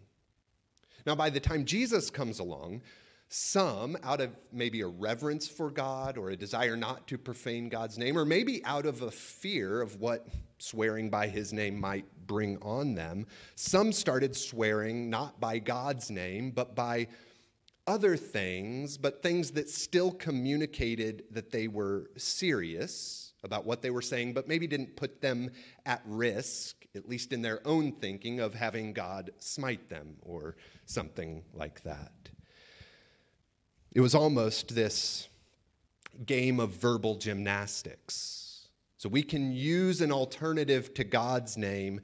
Now, 1.06 1.14
by 1.14 1.30
the 1.30 1.40
time 1.40 1.64
Jesus 1.64 2.10
comes 2.10 2.38
along, 2.38 2.82
some, 3.30 3.96
out 4.02 4.20
of 4.20 4.30
maybe 4.52 4.80
a 4.80 4.86
reverence 4.86 5.46
for 5.46 5.70
God 5.70 6.16
or 6.16 6.30
a 6.30 6.36
desire 6.36 6.76
not 6.76 7.06
to 7.08 7.18
profane 7.18 7.68
God's 7.68 7.98
name, 7.98 8.16
or 8.16 8.24
maybe 8.24 8.64
out 8.64 8.86
of 8.86 9.02
a 9.02 9.10
fear 9.10 9.82
of 9.82 10.00
what 10.00 10.26
swearing 10.58 11.10
by 11.10 11.28
his 11.28 11.52
name 11.52 11.78
might 11.78 12.06
bring 12.26 12.56
on 12.62 12.94
them, 12.94 13.26
some 13.54 13.92
started 13.92 14.34
swearing 14.34 15.10
not 15.10 15.38
by 15.40 15.58
God's 15.58 16.10
name, 16.10 16.50
but 16.50 16.74
by 16.74 17.06
other 17.86 18.16
things, 18.16 18.96
but 18.98 19.22
things 19.22 19.50
that 19.50 19.68
still 19.68 20.12
communicated 20.12 21.24
that 21.30 21.50
they 21.50 21.68
were 21.68 22.10
serious 22.16 23.32
about 23.44 23.64
what 23.64 23.82
they 23.82 23.90
were 23.90 24.02
saying, 24.02 24.32
but 24.32 24.48
maybe 24.48 24.66
didn't 24.66 24.96
put 24.96 25.20
them 25.20 25.50
at 25.86 26.02
risk, 26.06 26.77
at 26.94 27.08
least 27.08 27.32
in 27.32 27.42
their 27.42 27.66
own 27.66 27.92
thinking, 27.92 28.40
of 28.40 28.54
having 28.54 28.92
God 28.92 29.30
smite 29.38 29.88
them 29.88 30.16
or 30.22 30.56
something 30.86 31.42
like 31.54 31.82
that. 31.82 32.12
It 33.92 34.00
was 34.00 34.14
almost 34.14 34.74
this 34.74 35.28
game 36.26 36.60
of 36.60 36.70
verbal 36.70 37.16
gymnastics. 37.16 38.68
So 38.96 39.08
we 39.08 39.22
can 39.22 39.52
use 39.52 40.00
an 40.00 40.10
alternative 40.10 40.92
to 40.94 41.04
God's 41.04 41.56
name 41.56 42.00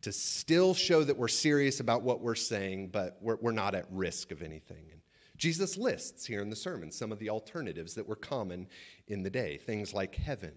to 0.00 0.12
still 0.12 0.72
show 0.72 1.04
that 1.04 1.16
we're 1.16 1.28
serious 1.28 1.80
about 1.80 2.02
what 2.02 2.20
we're 2.20 2.34
saying, 2.34 2.88
but 2.88 3.18
we're, 3.20 3.36
we're 3.36 3.52
not 3.52 3.74
at 3.74 3.86
risk 3.90 4.30
of 4.30 4.42
anything. 4.42 4.84
And 4.90 5.00
Jesus 5.36 5.76
lists 5.76 6.24
here 6.24 6.40
in 6.40 6.48
the 6.48 6.56
sermon 6.56 6.90
some 6.90 7.12
of 7.12 7.18
the 7.18 7.28
alternatives 7.28 7.94
that 7.94 8.06
were 8.06 8.16
common 8.16 8.66
in 9.08 9.22
the 9.22 9.30
day 9.30 9.58
things 9.58 9.92
like 9.92 10.14
heaven, 10.14 10.54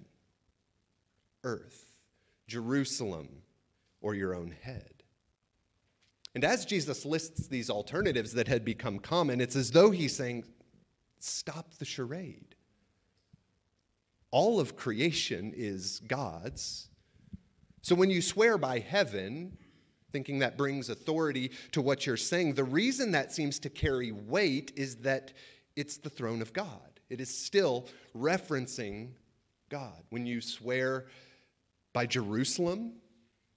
earth, 1.44 1.92
Jerusalem, 2.48 3.30
or 4.02 4.16
your 4.16 4.36
own 4.36 4.56
head. 4.62 5.04
And 6.34 6.44
as 6.44 6.66
Jesus 6.66 7.06
lists 7.06 7.48
these 7.48 7.70
alternatives 7.70 8.34
that 8.34 8.48
had 8.48 8.64
become 8.64 9.00
common, 9.00 9.42
it's 9.42 9.56
as 9.56 9.72
though 9.72 9.92
he's 9.92 10.16
saying, 10.16 10.46
Stop 11.20 11.76
the 11.76 11.86
charade. 11.86 12.56
All 14.32 14.60
of 14.60 14.76
creation 14.76 15.54
is 15.56 16.02
God's. 16.08 16.88
So 17.84 17.94
when 17.94 18.10
you 18.10 18.22
swear 18.22 18.58
by 18.58 18.80
heaven, 18.80 19.56
thinking 20.12 20.40
that 20.40 20.58
brings 20.58 20.90
authority 20.90 21.52
to 21.74 21.82
what 21.82 22.06
you're 22.06 22.18
saying, 22.18 22.56
the 22.56 22.64
reason 22.64 23.12
that 23.12 23.32
seems 23.32 23.60
to 23.60 23.70
carry 23.70 24.12
weight 24.12 24.72
is 24.76 24.96
that 24.98 25.34
it's 25.76 25.98
the 25.98 26.10
throne 26.10 26.42
of 26.42 26.54
God. 26.54 27.00
It 27.10 27.22
is 27.22 27.30
still 27.30 27.88
referencing 28.16 29.10
God. 29.70 30.04
When 30.10 30.26
you 30.26 30.42
swear 30.42 31.08
by 31.94 32.06
Jerusalem, 32.06 32.94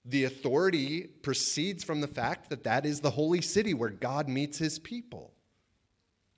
the 0.05 0.25
authority 0.25 1.03
proceeds 1.23 1.83
from 1.83 2.01
the 2.01 2.09
fact 2.09 2.51
that 2.51 2.65
that 2.65 2.85
is 2.85 3.01
the 3.01 3.11
holy 3.11 3.41
city 3.41 3.75
where 3.75 3.91
God 3.91 4.29
meets 4.29 4.59
his 4.59 4.79
people. 4.79 5.33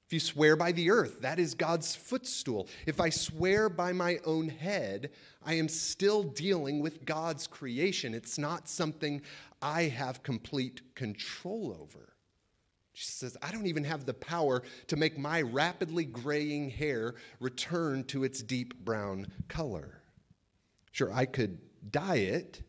If 0.07 0.13
you 0.13 0.21
swear 0.21 0.55
by 0.55 0.71
the 0.71 0.91
earth, 0.91 1.21
that 1.23 1.41
is 1.41 1.55
God's 1.55 1.97
footstool. 1.97 2.69
If 2.87 3.01
I 3.01 3.11
swear 3.11 3.69
by 3.69 3.93
my 3.93 4.21
own 4.25 4.49
head, 4.49 5.11
I 5.45 5.55
am 5.55 5.69
still 5.69 6.23
dealing 6.23 6.81
with 6.81 7.05
God's 7.05 7.49
creation. 7.49 8.15
It's 8.15 8.39
not 8.39 8.69
something 8.69 9.21
I 9.61 9.83
have 9.83 10.23
complete 10.23 10.95
control 10.95 11.77
over. 11.81 12.13
She 12.93 13.07
says, 13.07 13.37
I 13.43 13.51
don't 13.51 13.67
even 13.67 13.83
have 13.83 14.07
the 14.07 14.15
power 14.15 14.63
to 14.87 14.97
make 14.97 15.19
my 15.19 15.43
rapidly 15.43 16.05
graying 16.05 16.71
hair 16.71 17.17
return 17.41 18.05
to 18.05 18.23
its 18.23 18.45
deep 18.45 18.85
brown 18.85 19.27
color. 19.49 20.01
Sure, 20.93 21.13
I 21.13 21.27
could 21.27 21.59
dye 21.91 22.17
it, 22.17 22.63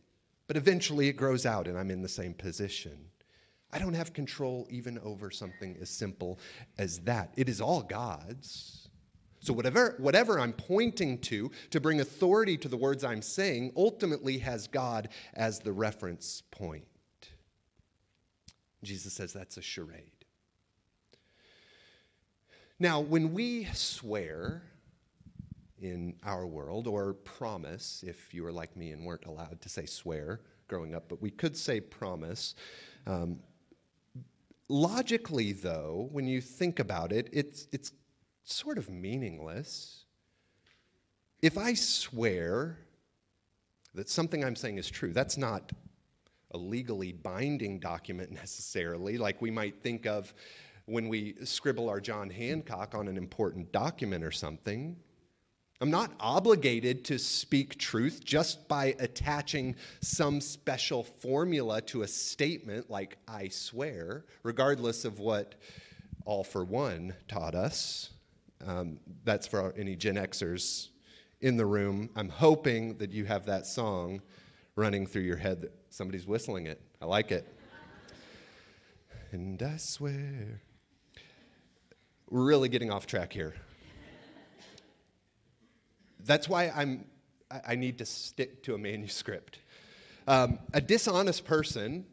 but 0.48 0.58
eventually 0.58 1.08
it 1.08 1.13
grows 1.13 1.46
out 1.46 1.68
and 1.68 1.77
I'm 1.77 1.92
in 1.92 2.01
the 2.01 2.10
same 2.10 2.34
position. 2.34 2.98
I 3.72 3.80
don't 3.80 3.94
have 3.94 4.13
control 4.13 4.66
even 4.70 4.98
over 5.00 5.30
something 5.30 5.77
as 5.82 5.89
simple 5.89 6.39
as 6.77 7.00
that. 7.00 7.34
It 7.36 7.50
is 7.50 7.60
all 7.60 7.82
God's. 7.82 8.88
So, 9.39 9.54
whatever, 9.54 9.96
whatever 10.00 10.39
I'm 10.39 10.54
pointing 10.54 11.20
to 11.20 11.51
to 11.70 11.80
bring 11.80 12.00
authority 12.00 12.58
to 12.58 12.68
the 12.68 12.77
words 12.77 13.04
I'm 13.04 13.22
saying 13.22 13.74
ultimately 13.75 14.38
has 14.39 14.68
God 14.68 15.10
as 15.36 15.60
the 15.60 15.72
reference 15.72 16.44
point. 16.50 16.86
Jesus 18.84 19.13
says 19.13 19.34
that's 19.34 19.58
a 19.58 19.62
charade. 19.62 20.12
Now, 22.80 23.00
when 23.00 23.34
we 23.34 23.66
swear 23.74 24.63
in 25.81 26.15
our 26.24 26.48
world, 26.48 26.88
or 26.88 27.13
promise, 27.13 28.03
if 28.05 28.34
you 28.34 28.43
were 28.43 28.51
like 28.51 28.75
me 28.75 28.91
and 28.91 29.05
weren't 29.05 29.25
allowed 29.25 29.62
to 29.62 29.69
say 29.69 29.86
swear 29.86 30.41
growing 30.67 30.96
up, 30.96 31.07
but 31.07 31.22
we 31.22 31.29
could 31.29 31.55
say 31.55 31.79
promise. 31.79 32.55
Um, 33.05 33.39
Logically, 34.69 35.53
though, 35.53 36.10
when 36.12 36.27
you 36.27 36.41
think 36.41 36.79
about 36.79 37.13
it, 37.13 37.29
it's, 37.31 37.67
it's 37.72 37.93
sort 38.43 38.77
of 38.77 38.89
meaningless. 38.89 40.03
If 41.41 41.57
I 41.57 41.74
swear 41.74 42.77
that 43.93 44.10
something 44.10 44.43
I'm 44.43 44.57
saying 44.57 44.77
is 44.77 44.89
true, 44.89 45.13
that's 45.13 45.38
not 45.38 45.72
a 46.51 46.57
legally 46.57 47.13
binding 47.13 47.79
document 47.79 48.31
necessarily, 48.43 49.17
like 49.17 49.41
we 49.41 49.51
might 49.51 49.81
think 49.81 50.05
of 50.05 50.34
when 50.86 51.07
we 51.07 51.36
scribble 51.43 51.89
our 51.89 52.01
John 52.01 52.29
Hancock 52.29 52.93
on 52.93 53.07
an 53.07 53.15
important 53.15 53.72
document 53.72 54.24
or 54.24 54.31
something. 54.31 54.98
I'm 55.79 55.91
not 55.91 56.12
obligated 56.19 57.05
to 57.05 57.19
speak 57.19 57.77
truth 57.77 58.24
just 58.24 58.67
by 58.67 58.96
attaching 58.98 59.75
some 60.01 60.41
special 60.41 61.03
formula 61.03 61.81
to 61.81 62.01
a 62.01 62.07
statement 62.07 62.89
like 62.89 63.19
I 63.27 63.50
swear, 63.50 64.25
regardless 64.41 65.05
of 65.05 65.19
what 65.19 65.53
All-4-One 66.25 67.13
taught 67.27 67.53
us. 67.53 68.10
Um, 68.65 69.00
that's 69.24 69.46
for 69.46 69.72
any 69.77 69.96
Gen 69.96 70.15
Xers 70.15 70.88
in 71.41 71.57
the 71.57 71.65
room. 71.67 72.10
I'm 72.15 72.29
hoping 72.29 72.98
that 72.98 73.12
you 73.12 73.25
have 73.25 73.46
that 73.46 73.67
song 73.67 74.19
running 74.75 75.05
through 75.05 75.22
your 75.24 75.38
head 75.38 75.62
that 75.62 75.74
somebody's 75.91 76.25
whistling 76.25 76.65
it. 76.65 76.81
I 77.03 77.05
like 77.05 77.31
it. 77.31 77.55
and 79.31 79.62
I 79.62 79.77
swear. 79.77 80.60
We're 82.31 82.46
really 82.46 82.67
getting 82.67 82.89
off 82.89 83.05
track 83.05 83.31
here 83.31 83.53
that's 86.25 86.50
why 86.50 86.71
I'm, 86.75 87.05
I 87.65 87.75
need 87.75 87.97
to 88.00 88.05
stick 88.05 88.63
to 88.63 88.75
a 88.75 88.77
manuscript. 88.77 89.59
Um, 90.27 90.59
a 90.74 90.81
dishonest 90.81 91.45
person 91.45 92.05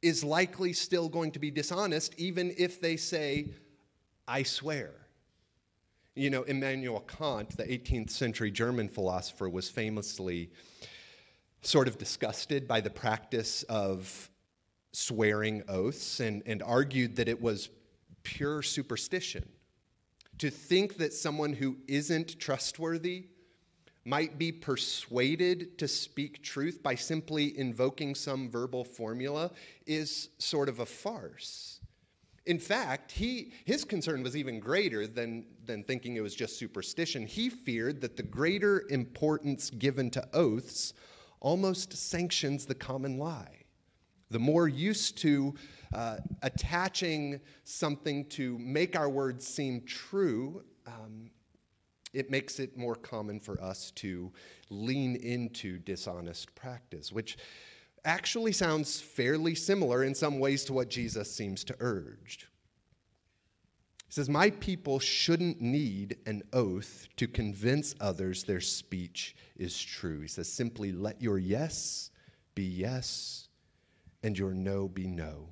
is 0.00 0.24
likely 0.24 0.72
still 0.72 1.08
going 1.08 1.32
to 1.32 1.38
be 1.38 1.50
dishonest 1.50 2.14
even 2.18 2.54
if 2.56 2.80
they 2.80 2.96
say, 2.96 3.50
I 4.26 4.42
swear. 4.42 4.92
You 6.14 6.30
know, 6.30 6.42
Immanuel 6.44 7.00
Kant, 7.00 7.56
the 7.56 7.64
18th 7.64 8.10
century 8.10 8.50
German 8.50 8.88
philosopher, 8.88 9.48
was 9.48 9.68
famously 9.68 10.50
sort 11.62 11.88
of 11.88 11.98
disgusted 11.98 12.66
by 12.66 12.80
the 12.80 12.90
practice 12.90 13.62
of 13.64 14.30
swearing 14.92 15.62
oaths 15.68 16.20
and, 16.20 16.42
and 16.46 16.62
argued 16.62 17.16
that 17.16 17.28
it 17.28 17.40
was 17.40 17.68
pure 18.22 18.62
superstition 18.62 19.48
to 20.38 20.50
think 20.50 20.96
that 20.96 21.12
someone 21.12 21.52
who 21.52 21.76
isn't 21.86 22.38
trustworthy 22.38 23.26
might 24.04 24.38
be 24.38 24.50
persuaded 24.50 25.76
to 25.78 25.86
speak 25.86 26.42
truth 26.42 26.82
by 26.82 26.94
simply 26.94 27.58
invoking 27.58 28.14
some 28.14 28.48
verbal 28.48 28.84
formula 28.84 29.50
is 29.86 30.30
sort 30.38 30.68
of 30.68 30.78
a 30.80 30.86
farce. 30.86 31.80
In 32.46 32.58
fact, 32.58 33.12
he, 33.12 33.52
his 33.66 33.84
concern 33.84 34.22
was 34.22 34.34
even 34.34 34.58
greater 34.58 35.06
than, 35.06 35.44
than 35.66 35.84
thinking 35.84 36.16
it 36.16 36.22
was 36.22 36.34
just 36.34 36.58
superstition. 36.58 37.26
He 37.26 37.50
feared 37.50 38.00
that 38.00 38.16
the 38.16 38.22
greater 38.22 38.86
importance 38.88 39.68
given 39.68 40.08
to 40.12 40.26
oaths 40.32 40.94
almost 41.40 41.92
sanctions 41.92 42.64
the 42.64 42.74
common 42.74 43.18
lie. 43.18 43.64
The 44.30 44.38
more 44.38 44.68
used 44.68 45.18
to 45.18 45.54
uh, 45.94 46.18
attaching 46.42 47.40
something 47.64 48.24
to 48.26 48.58
make 48.58 48.96
our 48.96 49.08
words 49.08 49.46
seem 49.46 49.82
true, 49.86 50.62
um, 50.86 51.30
it 52.12 52.30
makes 52.30 52.58
it 52.58 52.76
more 52.76 52.94
common 52.94 53.40
for 53.40 53.60
us 53.62 53.90
to 53.92 54.32
lean 54.70 55.16
into 55.16 55.78
dishonest 55.78 56.54
practice, 56.54 57.12
which 57.12 57.38
actually 58.04 58.52
sounds 58.52 59.00
fairly 59.00 59.54
similar 59.54 60.04
in 60.04 60.14
some 60.14 60.38
ways 60.38 60.64
to 60.64 60.72
what 60.72 60.88
Jesus 60.88 61.30
seems 61.30 61.64
to 61.64 61.76
urge. 61.80 62.48
He 64.06 64.12
says, 64.12 64.28
My 64.28 64.50
people 64.50 64.98
shouldn't 64.98 65.60
need 65.60 66.16
an 66.26 66.42
oath 66.52 67.08
to 67.16 67.26
convince 67.26 67.94
others 68.00 68.44
their 68.44 68.60
speech 68.60 69.36
is 69.56 69.78
true. 69.78 70.20
He 70.20 70.28
says, 70.28 70.50
Simply 70.50 70.92
let 70.92 71.20
your 71.20 71.38
yes 71.38 72.10
be 72.54 72.64
yes 72.64 73.47
and 74.28 74.38
your 74.38 74.52
no 74.52 74.86
be 74.86 75.06
no. 75.06 75.48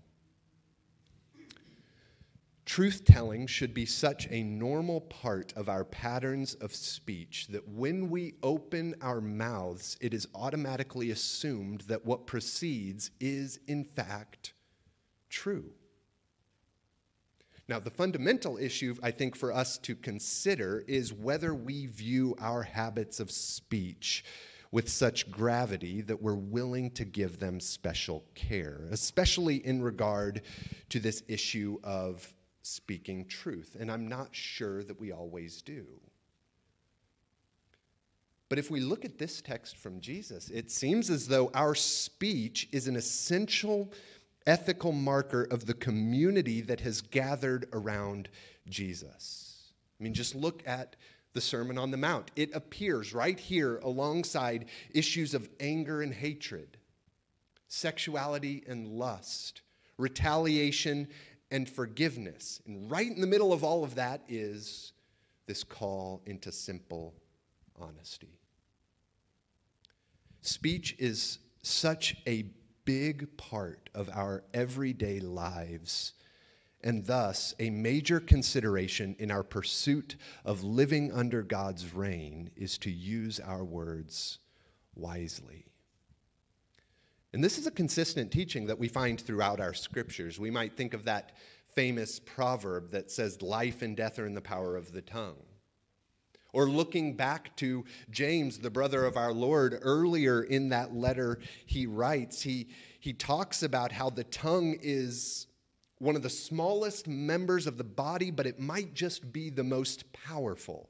Truth 2.67 3.07
telling 3.07 3.47
should 3.47 3.73
be 3.73 3.87
such 3.87 4.29
a 4.31 4.43
normal 4.43 5.01
part 5.01 5.55
of 5.57 5.71
our 5.71 5.83
patterns 5.83 6.53
of 6.57 6.75
speech 6.75 7.47
that 7.49 7.67
when 7.67 8.11
we 8.11 8.35
open 8.43 8.95
our 9.01 9.23
mouths, 9.23 9.97
it 10.03 10.13
is 10.13 10.29
automatically 10.35 11.11
assumed 11.11 11.85
that 11.89 12.05
what 12.05 12.27
proceeds 12.27 13.13
is, 13.19 13.61
in 13.67 13.83
fact, 13.83 14.53
true. 15.31 15.73
Now, 17.69 17.81
the 17.81 17.91
fundamental 17.91 18.59
issue, 18.59 18.95
I 19.03 19.11
think, 19.11 19.37
for 19.37 19.55
us 19.55 19.79
to 19.79 19.97
consider 19.97 20.85
is 20.87 21.15
whether 21.15 21.55
we 21.55 21.87
view 21.87 22.37
our 22.41 22.63
habits 22.63 23.21
of 23.21 23.31
speech 23.31 24.23
with 24.73 24.89
such 24.89 25.31
gravity 25.31 26.01
that 26.03 26.21
we're 26.21 26.35
willing 26.35 26.91
to 26.93 27.05
give 27.05 27.39
them 27.39 27.61
special 27.61 28.25
care, 28.35 28.81
especially 28.91 29.65
in 29.67 29.83
regard 29.83 30.43
to 30.89 30.99
this 30.99 31.23
issue 31.29 31.79
of 31.85 32.33
speaking 32.63 33.27
truth. 33.27 33.77
And 33.79 33.91
I'm 33.91 34.09
not 34.09 34.29
sure 34.33 34.83
that 34.85 35.01
we 35.01 35.13
always 35.13 35.63
do. 35.63 35.87
But 38.49 38.59
if 38.59 38.71
we 38.71 38.81
look 38.81 39.05
at 39.05 39.19
this 39.19 39.41
text 39.41 39.77
from 39.77 40.01
Jesus, 40.01 40.51
it 40.51 40.71
seems 40.71 41.11
as 41.11 41.27
though 41.27 41.51
our 41.55 41.75
speech 41.75 42.69
is 42.73 42.87
an 42.87 42.97
essential 42.97 43.93
ethical 44.47 44.93
marker 44.93 45.45
of 45.51 45.67
the 45.67 45.75
community 45.75 46.61
that 46.61 46.81
has 46.81 47.01
gathered 47.01 47.69
around 47.73 48.29
Jesus. 48.69 49.73
I 49.99 50.05
mean, 50.05 50.15
just 50.15 50.35
look 50.35 50.63
at 50.67 50.97
the 51.37 51.41
Sermon 51.41 51.79
on 51.79 51.93
the 51.93 51.97
Mount. 51.97 52.33
It 52.35 52.51
appears 52.55 53.15
right 53.15 53.39
here 53.39 53.77
alongside 53.85 54.65
issues 54.91 55.35
of 55.35 55.49
anger 55.61 56.03
and 56.03 56.13
hatred, 56.13 56.79
sexuality 57.69 58.65
and 58.67 58.89
lust, 58.89 59.61
retaliation 59.99 61.07
and 61.51 61.69
forgiveness. 61.69 62.61
And 62.67 62.91
right 62.91 63.07
in 63.07 63.21
the 63.21 63.27
middle 63.27 63.53
of 63.53 63.63
all 63.63 63.85
of 63.85 63.95
that 63.97 64.23
is 64.29 64.95
this 65.47 65.63
call 65.63 66.23
into 66.27 66.51
simple 66.51 67.15
honesty. 67.79 68.41
Speech 70.41 70.97
is 70.99 71.39
such 71.63 72.17
a 72.27 72.47
big 72.87 73.37
part 73.37 73.91
of 73.95 74.09
our 74.15 74.43
everyday 74.55 75.21
lives 75.21 76.15
and 76.87 77.05
thus 77.05 77.53
a 77.59 77.69
major 77.69 78.21
consideration 78.21 79.17
in 79.19 79.29
our 79.33 79.43
pursuit 79.43 80.15
of 80.45 80.63
living 80.63 81.11
under 81.11 81.43
God's 81.43 81.93
reign 81.93 82.49
is 82.55 82.79
to 82.79 82.93
use 82.93 83.41
our 83.41 83.65
words 83.65 84.39
wisely. 84.95 85.67
And 87.33 87.43
this 87.43 87.59
is 87.59 87.67
a 87.67 87.73
consistent 87.73 88.31
teaching 88.31 88.67
that 88.67 88.79
we 88.79 88.87
find 88.87 89.21
throughout 89.21 89.59
our 89.59 89.75
scriptures. 89.75 90.39
We 90.39 90.53
might 90.53 90.77
think 90.77 90.95
of 90.95 91.05
that 91.07 91.33
famous 91.75 92.21
proverb 92.21 92.93
that 92.93 93.11
says, 93.11 93.43
Life 93.43 93.83
and 93.83 93.97
death 93.97 94.21
are 94.21 94.27
in 94.27 94.35
the 94.35 94.41
power 94.41 94.77
of 94.77 94.93
the 94.93 95.03
tongue. 95.03 95.43
Or 96.53 96.67
looking 96.69 97.17
back 97.17 97.55
to 97.57 97.85
James, 98.13 98.61
the 98.61 98.71
brother 98.71 99.05
of 99.05 99.17
our 99.17 99.33
Lord, 99.33 99.77
earlier 99.83 100.45
in 100.45 100.69
that 100.69 100.95
letter 100.95 101.41
he 101.67 101.85
writes, 101.89 102.41
he, 102.43 102.69
he 103.01 103.13
talks 103.13 103.65
about 103.65 103.91
how 103.91 104.09
the 104.09 104.25
tongue 104.25 104.79
is 104.81 105.49
one 105.99 106.17
of 106.17 106.23
the 106.23 106.31
smallest 106.31 107.09
members 107.09 107.67
of 107.67 107.79
the 107.79 107.85
body, 107.85 108.31
but 108.31 108.47
it 108.47 108.61
might 108.61 108.95
just 108.95 109.33
be 109.33 109.51
the 109.51 109.65
most 109.65 110.13
powerful. 110.13 110.89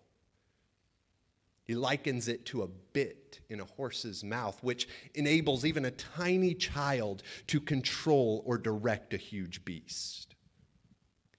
He 1.64 1.74
likens 1.74 2.28
it 2.28 2.44
to 2.46 2.62
a 2.62 2.68
bit 2.92 3.40
in 3.48 3.60
a 3.60 3.64
horse's 3.64 4.22
mouth, 4.22 4.62
which 4.62 4.88
enables 5.14 5.64
even 5.64 5.84
a 5.84 5.90
tiny 5.92 6.54
child 6.54 7.22
to 7.48 7.60
control 7.60 8.42
or 8.46 8.56
direct 8.56 9.14
a 9.14 9.16
huge 9.16 9.64
beast. 9.64 10.36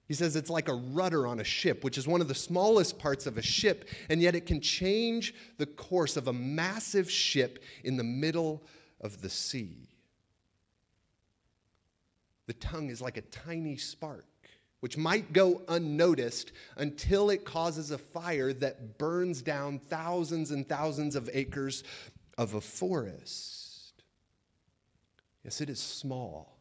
He 0.07 0.13
says 0.13 0.35
it's 0.35 0.49
like 0.49 0.69
a 0.69 0.73
rudder 0.73 1.27
on 1.27 1.39
a 1.39 1.45
ship, 1.45 1.83
which 1.83 1.97
is 1.97 2.07
one 2.07 2.21
of 2.21 2.29
the 2.29 2.35
smallest 2.35 2.97
parts 2.97 3.25
of 3.25 3.37
a 3.37 3.41
ship, 3.41 3.89
and 4.09 4.21
yet 4.21 4.35
it 4.35 4.45
can 4.45 4.61
change 4.61 5.33
the 5.57 5.65
course 5.65 6.15
of 6.15 6.27
a 6.27 6.33
massive 6.33 7.11
ship 7.11 7.63
in 7.83 7.97
the 7.97 8.03
middle 8.03 8.63
of 9.01 9.21
the 9.21 9.29
sea. 9.29 9.86
The 12.47 12.53
tongue 12.53 12.89
is 12.89 13.01
like 13.01 13.17
a 13.17 13.21
tiny 13.21 13.77
spark 13.77 14.25
which 14.79 14.97
might 14.97 15.33
go 15.33 15.61
unnoticed 15.69 16.51
until 16.77 17.29
it 17.29 17.43
causes 17.43 17.91
a 17.91 17.97
fire 17.97 18.53
that 18.53 18.97
burns 18.97 19.41
down 19.41 19.79
thousands 19.79 20.51
and 20.51 20.67
thousands 20.67 21.15
of 21.15 21.29
acres 21.33 21.83
of 22.37 22.53
a 22.53 22.61
forest. 22.61 24.03
Yes, 25.43 25.61
it 25.61 25.69
is 25.69 25.79
small, 25.79 26.59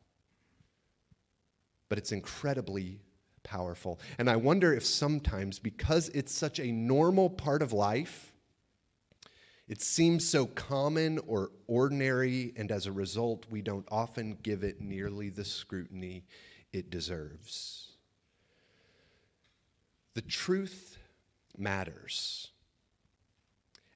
but 1.88 1.98
it's 1.98 2.12
incredibly 2.12 3.00
powerful. 3.42 4.00
And 4.18 4.30
I 4.30 4.36
wonder 4.36 4.72
if 4.72 4.84
sometimes, 4.84 5.58
because 5.58 6.08
it's 6.10 6.32
such 6.32 6.58
a 6.58 6.72
normal 6.72 7.28
part 7.28 7.62
of 7.62 7.72
life, 7.72 8.32
it 9.68 9.82
seems 9.82 10.28
so 10.28 10.46
common 10.46 11.18
or 11.26 11.50
ordinary, 11.66 12.52
and 12.56 12.70
as 12.70 12.86
a 12.86 12.92
result, 12.92 13.46
we 13.50 13.62
don't 13.62 13.86
often 13.90 14.38
give 14.42 14.62
it 14.62 14.80
nearly 14.80 15.28
the 15.28 15.44
scrutiny 15.44 16.24
it 16.72 16.90
deserves. 16.90 17.92
The 20.14 20.22
truth 20.22 20.98
matters. 21.58 22.50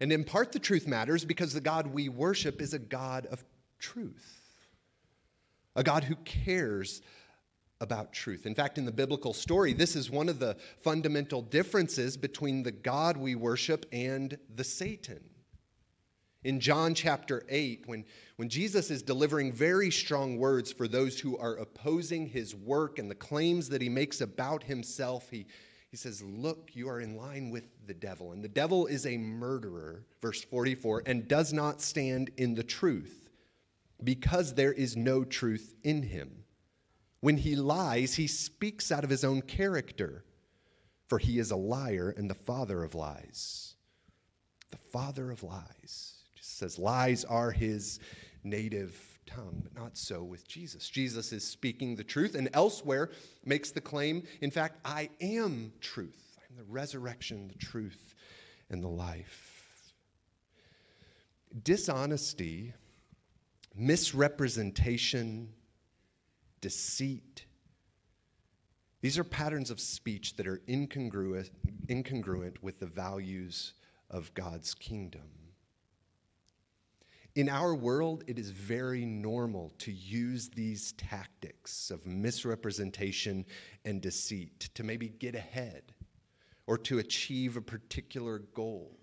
And 0.01 0.13
in 0.13 0.25
part, 0.25 0.51
the 0.51 0.59
truth 0.59 0.89
matters 0.89 1.25
because 1.25 1.53
the 1.53 1.61
God 1.61 1.87
we 1.87 2.09
worship 2.09 2.61
is 2.61 2.75
a 2.75 2.79
God 2.79 3.27
of 3.27 3.45
truth, 3.79 4.43
a 5.77 5.85
God 5.85 6.03
who 6.03 6.17
cares 6.25 7.03
about 7.81 8.13
truth. 8.13 8.45
In 8.45 8.55
fact, 8.55 8.77
in 8.77 8.85
the 8.85 8.93
biblical 8.93 9.33
story, 9.33 9.73
this 9.73 9.95
is 9.95 10.11
one 10.11 10.29
of 10.29 10.39
the 10.39 10.57
fundamental 10.83 11.43
differences 11.43 12.17
between 12.17 12.63
the 12.63 12.73
God 12.73 13.17
we 13.17 13.35
worship 13.35 13.87
and 13.93 14.37
the 14.57 14.65
Satan. 14.65 15.30
In 16.43 16.59
John 16.59 16.95
chapter 16.95 17.45
8, 17.51 17.83
when, 17.87 18.05
when 18.37 18.49
Jesus 18.49 18.91
is 18.91 19.03
delivering 19.03 19.53
very 19.53 19.91
strong 19.91 20.39
words 20.39 20.73
for 20.73 20.89
those 20.89 21.21
who 21.21 21.37
are 21.37 21.57
opposing 21.57 22.27
his 22.27 22.55
work 22.55 22.99
and 22.99 23.11
the 23.11 23.15
claims 23.15 23.69
that 23.69 23.83
he 23.83 23.91
makes 23.91 24.23
about 24.23 24.63
himself, 24.63 25.29
he, 25.29 25.47
he 25.91 25.99
says, 25.99 26.23
Look, 26.23 26.71
you 26.73 26.89
are 26.89 27.01
in 27.01 27.17
line 27.17 27.51
with 27.51 27.65
the 27.87 27.93
devil. 27.93 28.33
And 28.33 28.43
the 28.43 28.49
devil 28.49 28.87
is 28.87 29.05
a 29.05 29.19
murderer, 29.19 30.07
verse 30.23 30.43
44, 30.43 31.03
and 31.05 31.29
does 31.29 31.53
not 31.53 31.83
stand 31.83 32.31
in 32.39 32.55
the 32.55 32.63
truth 32.63 33.29
because 34.03 34.55
there 34.55 34.73
is 34.73 34.97
no 34.97 35.25
truth 35.25 35.75
in 35.85 36.03
him. 36.03 36.45
When 37.21 37.37
he 37.37 37.55
lies, 37.55 38.15
he 38.15 38.27
speaks 38.27 38.91
out 38.91 39.05
of 39.05 39.11
his 39.11 39.25
own 39.25 39.43
character, 39.43 40.25
for 41.09 41.19
he 41.19 41.39
is 41.39 41.51
a 41.51 41.57
liar 41.57 42.15
and 42.17 42.31
the 42.31 42.35
father 42.35 42.83
of 42.83 42.95
lies. 42.95 43.75
The 44.71 44.79
father 44.79 45.31
of 45.31 45.43
lies. 45.43 46.20
Says 46.61 46.79
lies 46.79 47.25
are 47.25 47.51
his 47.51 48.01
native 48.45 49.19
tongue, 49.25 49.63
but 49.63 49.75
not 49.75 49.97
so 49.97 50.23
with 50.23 50.47
Jesus. 50.47 50.91
Jesus 50.91 51.33
is 51.33 51.43
speaking 51.43 51.97
the 51.97 52.05
truth, 52.05 52.35
and 52.35 52.51
elsewhere 52.53 53.13
makes 53.47 53.71
the 53.71 53.81
claim, 53.81 54.23
in 54.43 54.51
fact, 54.51 54.79
I 54.85 55.09
am 55.23 55.73
truth. 55.81 56.39
I'm 56.51 56.59
the 56.59 56.71
resurrection, 56.71 57.49
the 57.49 57.55
truth, 57.55 58.15
and 58.69 58.83
the 58.83 58.89
life. 58.89 59.95
Dishonesty, 61.63 62.75
misrepresentation, 63.75 65.49
deceit, 66.61 67.47
these 69.01 69.17
are 69.17 69.25
patterns 69.25 69.71
of 69.71 69.81
speech 69.81 70.37
that 70.37 70.47
are 70.47 70.61
incongruent, 70.69 71.49
incongruent 71.87 72.63
with 72.63 72.79
the 72.79 72.87
values 72.87 73.73
of 74.11 74.35
God's 74.35 74.75
kingdom. 74.75 75.23
In 77.37 77.49
our 77.49 77.75
world, 77.75 78.25
it 78.27 78.39
is 78.39 78.51
very 78.51 79.05
normal 79.05 79.73
to 79.79 79.93
use 79.93 80.49
these 80.49 80.93
tactics 80.93 81.91
of 81.91 82.05
misrepresentation 82.07 83.47
and 83.85 84.01
deceit 84.01 84.69
to 84.75 84.83
maybe 84.83 85.09
get 85.09 85.35
ahead 85.35 85.93
or 86.67 86.77
to 86.79 86.99
achieve 86.99 87.57
a 87.57 87.61
particular 87.61 88.41
goal 88.55 88.99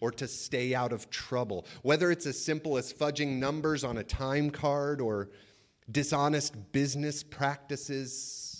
or 0.00 0.10
to 0.10 0.26
stay 0.26 0.74
out 0.74 0.92
of 0.92 1.08
trouble. 1.10 1.66
Whether 1.82 2.10
it's 2.10 2.26
as 2.26 2.42
simple 2.42 2.76
as 2.76 2.92
fudging 2.92 3.38
numbers 3.38 3.84
on 3.84 3.98
a 3.98 4.04
time 4.04 4.50
card 4.50 5.00
or 5.00 5.30
dishonest 5.90 6.72
business 6.72 7.22
practices, 7.22 8.54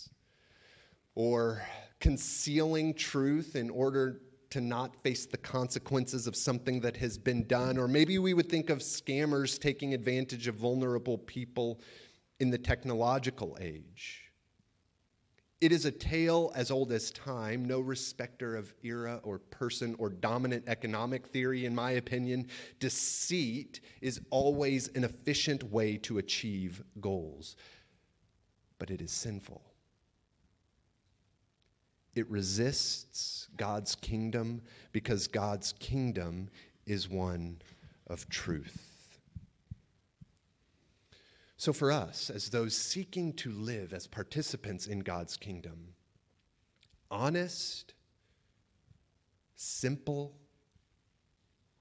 or 1.14 1.62
concealing 2.00 2.92
truth 2.94 3.57
in 3.57 3.70
order 3.70 4.20
to 4.55 4.61
not 4.61 4.95
face 5.03 5.27
the 5.27 5.37
consequences 5.37 6.29
of 6.29 6.37
something 6.37 6.79
that 6.79 6.97
has 6.97 7.19
been 7.19 7.45
done. 7.49 7.77
Or 7.77 7.88
maybe 7.88 8.21
we 8.21 8.35
would 8.35 8.49
think 8.49 8.71
of 8.71 8.79
scammers 8.79 9.59
taking 9.59 9.95
advantage 9.95 10.47
of 10.47 10.55
vulnerable 10.55 11.19
people 11.19 11.81
in 12.38 12.51
the 12.51 12.59
technological 12.59 13.59
age. 13.61 14.31
It 15.61 15.73
is 15.73 15.87
a 15.87 15.90
tale 15.90 16.53
as 16.55 16.71
old 16.71 16.93
as 16.93 17.11
time, 17.11 17.64
no 17.64 17.81
respecter 17.81 18.55
of 18.55 18.73
era 18.85 19.19
or 19.25 19.40
person 19.40 19.97
or 19.99 20.09
dominant 20.09 20.62
economic 20.69 21.27
theory, 21.27 21.64
in 21.64 21.75
my 21.75 21.93
opinion. 21.93 22.47
Deceit 22.79 23.81
is 24.03 24.21
always 24.31 24.87
an 24.95 25.03
efficient 25.03 25.64
way 25.64 25.97
to 25.97 26.19
achieve 26.19 26.81
goals, 27.01 27.57
but 28.79 28.93
it 28.93 29.01
is 29.01 29.11
sinful. 29.11 29.73
It 32.14 32.31
resists 32.31 33.48
God's 33.57 33.94
kingdom 33.94 34.62
because 34.92 35.27
God's 35.27 35.72
kingdom 35.79 36.48
is 36.87 37.09
one 37.09 37.61
of 38.07 38.29
truth. 38.29 38.94
So, 41.57 41.72
for 41.72 41.90
us, 41.90 42.31
as 42.31 42.50
those 42.50 42.77
seeking 42.77 43.33
to 43.35 43.50
live 43.50 43.92
as 43.92 44.07
participants 44.07 44.87
in 44.87 45.00
God's 45.00 45.37
kingdom, 45.37 45.94
honest, 47.11 47.94
simple, 49.57 50.35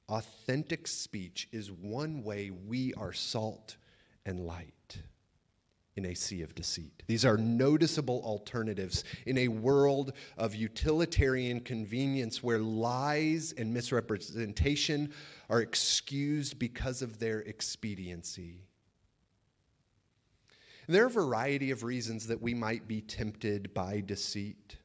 authentic 0.07 0.87
speech 0.87 1.49
is 1.51 1.71
one 1.71 2.23
way 2.23 2.49
we 2.49 2.93
are 2.93 3.13
salt 3.13 3.75
and 4.25 4.39
light 4.39 4.73
in 5.95 6.05
a 6.05 6.13
sea 6.13 6.41
of 6.41 6.55
deceit. 6.55 7.03
These 7.07 7.25
are 7.25 7.37
noticeable 7.37 8.21
alternatives 8.23 9.03
in 9.25 9.37
a 9.37 9.47
world 9.47 10.13
of 10.37 10.55
utilitarian 10.55 11.59
convenience 11.59 12.41
where 12.41 12.59
lies 12.59 13.53
and 13.57 13.73
misrepresentation 13.73 15.13
are 15.49 15.61
excused 15.61 16.57
because 16.57 17.01
of 17.01 17.19
their 17.19 17.41
expediency. 17.41 18.61
There 20.87 21.03
are 21.03 21.07
a 21.07 21.11
variety 21.11 21.71
of 21.71 21.83
reasons 21.83 22.27
that 22.27 22.41
we 22.41 22.53
might 22.53 22.87
be 22.87 23.01
tempted 23.01 23.73
by 23.73 24.01
deceit. 24.01 24.77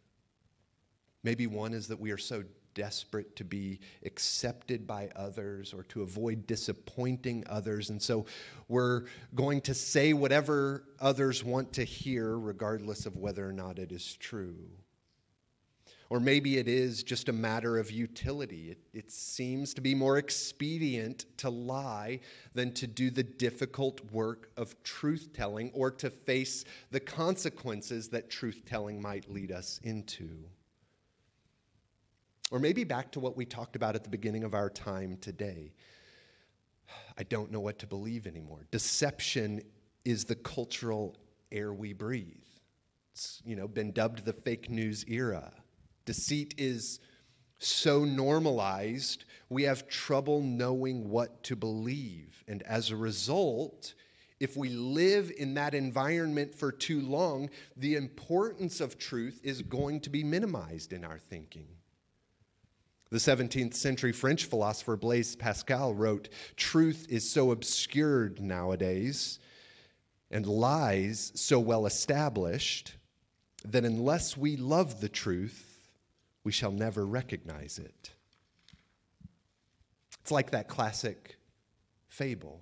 Maybe 1.25 1.47
one 1.47 1.73
is 1.73 1.89
that 1.89 1.99
we 1.99 2.13
are 2.13 2.19
so 2.19 2.45
desperate 2.79 3.35
to 3.35 3.45
be 3.45 3.81
accepted 4.05 4.87
by 4.87 5.11
others 5.17 5.75
or 5.75 5.83
to 5.83 6.03
avoid 6.03 6.47
disappointing 6.47 7.45
others. 7.49 7.91
And 7.91 8.01
so 8.01 8.25
we're 8.69 9.07
going 9.35 9.61
to 9.63 9.75
say 9.75 10.13
whatever 10.13 10.85
others 11.01 11.43
want 11.43 11.73
to 11.73 11.83
hear, 11.83 12.39
regardless 12.39 13.05
of 13.05 13.17
whether 13.17 13.47
or 13.47 13.53
not 13.53 13.81
it 13.81 13.91
is 13.91 14.15
true. 14.15 14.55
Or 16.09 16.21
maybe 16.21 16.57
it 16.59 16.69
is 16.69 17.03
just 17.03 17.29
a 17.29 17.33
matter 17.33 17.79
of 17.79 17.91
utility. 17.91 18.71
It, 18.71 18.79
it, 18.95 19.11
seems 19.11 19.75
to 19.75 19.81
be 19.81 19.95
more 19.95 20.17
expedient 20.17 21.27
to 21.39 21.51
lie 21.51 22.21
than 22.55 22.73
to 22.75 22.87
do 22.87 23.11
the 23.11 23.25
difficult 23.25 24.01
work 24.13 24.53
of 24.57 24.81
truth 24.85 25.31
telling 25.35 25.73
or 25.75 25.91
to 25.91 26.11
face 26.11 26.65
the 26.93 27.01
consequences 27.01 28.09
that 28.11 28.31
truth 28.31 28.63
telling 28.65 29.03
might 29.03 29.29
lead 29.29 29.51
us 29.51 29.81
into. 29.83 30.29
Or 32.51 32.59
maybe 32.59 32.85
back 32.85 33.13
to 33.13 33.21
what 33.21 33.37
we 33.37 33.45
talked 33.45 33.77
about 33.77 33.95
at 33.95 34.05
the 34.05 34.11
beginning 34.11 34.45
of 34.45 34.55
our 34.55 34.71
time 34.71 35.19
today. 35.21 35.73
I 37.19 37.23
don't 37.25 37.51
know 37.51 37.61
what 37.61 37.79
to 37.81 37.87
believe 37.87 38.27
anymore. 38.27 38.67
Deception 38.71 39.61
is 40.05 40.25
the 40.25 40.35
cultural 40.35 41.17
air 41.53 41.73
we 41.73 41.93
breathe. 41.93 42.37
It's, 43.13 43.43
you 43.45 43.57
know, 43.57 43.69
been 43.69 43.93
dubbed 43.93 44.25
the 44.25 44.33
fake 44.33 44.71
news 44.71 45.05
era. 45.09 45.53
Deceit 46.07 46.55
is 46.57 47.01
so 47.59 48.05
normalized, 48.05 49.25
we 49.51 49.65
have 49.65 49.89
trouble 49.89 50.41
knowing 50.41 51.09
what 51.09 51.43
to 51.43 51.57
believe. 51.57 52.45
And 52.47 52.63
as 52.63 52.91
a 52.91 52.97
result, 52.97 53.95
if 54.41 54.57
we 54.57 54.69
live 54.69 55.33
in 55.37 55.55
that 55.55 55.75
environment 55.75 56.55
for 56.55 56.71
too 56.71 57.01
long, 57.01 57.51
the 57.77 57.97
importance 57.97 58.81
of 58.81 58.99
truth 58.99 59.41
is 59.43 59.63
going 59.63 60.01
to 60.03 60.11
be 60.11 60.23
minimized 60.23 60.93
in 60.93 61.05
our 61.05 61.19
thinking. 61.19 61.67
The 63.11 63.19
17th 63.19 63.75
century 63.75 64.13
French 64.13 64.45
philosopher 64.45 64.97
Blaise 64.97 65.35
Pascal 65.35 65.95
wrote 65.95 66.29
Truth 66.57 67.07
is 67.09 67.29
so 67.29 67.53
obscured 67.53 68.41
nowadays, 68.41 69.39
and 70.31 70.47
lies 70.47 71.33
so 71.35 71.59
well 71.59 71.87
established, 71.87 72.95
that 73.65 73.85
unless 73.85 74.37
we 74.37 74.57
love 74.57 75.01
the 75.01 75.09
truth, 75.09 75.91
we 76.45 76.53
shall 76.53 76.73
never 76.73 77.07
recognize 77.07 77.79
it. 77.79 78.11
It's 80.21 80.31
like 80.31 80.51
that 80.51 80.69
classic 80.69 81.37
fable 82.09 82.61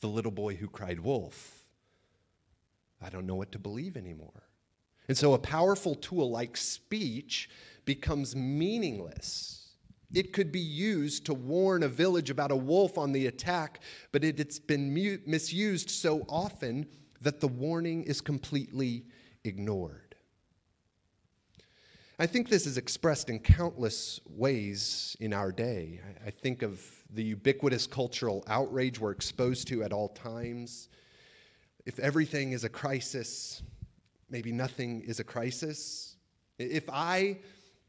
the 0.00 0.08
little 0.08 0.30
boy 0.30 0.54
who 0.54 0.68
cried 0.68 1.00
wolf. 1.00 1.64
I 3.02 3.08
don't 3.08 3.26
know 3.26 3.34
what 3.34 3.52
to 3.52 3.58
believe 3.58 3.96
anymore. 3.96 4.42
And 5.08 5.16
so 5.16 5.34
a 5.34 5.38
powerful 5.38 5.94
tool 5.94 6.30
like 6.30 6.56
speech 6.56 7.48
becomes 7.86 8.36
meaningless. 8.36 9.56
It 10.12 10.32
could 10.32 10.52
be 10.52 10.60
used 10.60 11.24
to 11.26 11.34
warn 11.34 11.82
a 11.82 11.88
village 11.88 12.30
about 12.30 12.50
a 12.50 12.56
wolf 12.56 12.98
on 12.98 13.12
the 13.12 13.26
attack, 13.26 13.80
but 14.12 14.22
it, 14.22 14.38
has 14.38 14.58
been 14.58 14.92
mu- 14.92 15.18
misused 15.26 15.90
so 15.90 16.24
often 16.28 16.86
that 17.22 17.40
the 17.40 17.48
warning 17.48 18.04
is 18.04 18.20
completely 18.20 19.06
ignored. 19.44 20.14
I 22.18 22.26
think 22.26 22.48
this 22.48 22.66
is 22.66 22.78
expressed 22.78 23.28
in 23.28 23.40
countless 23.40 24.20
ways 24.26 25.16
in 25.20 25.34
our 25.34 25.52
day. 25.52 26.00
I 26.24 26.30
think 26.30 26.62
of 26.62 26.80
the 27.12 27.22
ubiquitous 27.22 27.86
cultural 27.86 28.42
outrage 28.46 28.98
we're 28.98 29.10
exposed 29.10 29.68
to 29.68 29.82
at 29.82 29.92
all 29.92 30.08
times. 30.08 30.88
If 31.84 31.98
everything 31.98 32.52
is 32.52 32.64
a 32.64 32.70
crisis, 32.70 33.62
maybe 34.30 34.50
nothing 34.50 35.02
is 35.02 35.20
a 35.20 35.24
crisis. 35.24 36.16
If 36.58 36.88
I 36.90 37.38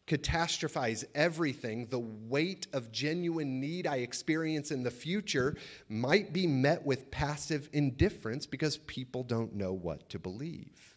catastrophize 0.08 1.04
everything, 1.14 1.86
the 1.88 2.00
weight 2.00 2.68
of 2.72 2.92
genuine 2.92 3.60
need 3.60 3.86
I 3.86 3.98
experience 3.98 4.72
in 4.72 4.82
the 4.82 4.92
future 4.92 5.58
might 5.90 6.32
be 6.32 6.48
met 6.48 6.84
with 6.86 7.12
passive 7.12 7.70
indifference 7.74 8.46
because 8.46 8.78
people 8.78 9.24
don't 9.24 9.54
know 9.54 9.74
what 9.74 10.10
to 10.10 10.20
believe. 10.20 10.96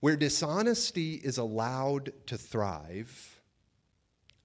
Where 0.00 0.16
dishonesty 0.16 1.14
is 1.14 1.38
allowed 1.38 2.12
to 2.26 2.36
thrive, 2.36 3.40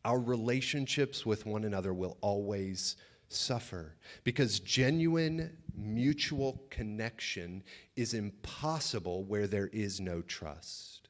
our 0.06 0.20
relationships 0.20 1.26
with 1.26 1.46
one 1.46 1.66
another 1.66 1.94
will 1.94 2.18
always 2.22 2.96
suffer 3.28 3.96
because 4.24 4.60
genuine 4.60 5.56
mutual 5.76 6.64
connection 6.70 7.64
is 7.96 8.14
impossible 8.14 9.24
where 9.26 9.48
there 9.48 9.68
is 9.68 10.00
no 10.00 10.22
trust. 10.22 11.01